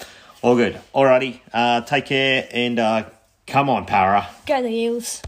all 0.42 0.56
good. 0.56 0.80
Alrighty. 0.94 1.40
Uh, 1.52 1.82
take 1.82 2.06
care 2.06 2.48
and 2.50 2.78
uh, 2.78 3.04
come 3.46 3.68
on, 3.68 3.84
Para. 3.86 4.26
Go 4.46 4.62
the 4.62 4.68
Eels. 4.70 5.22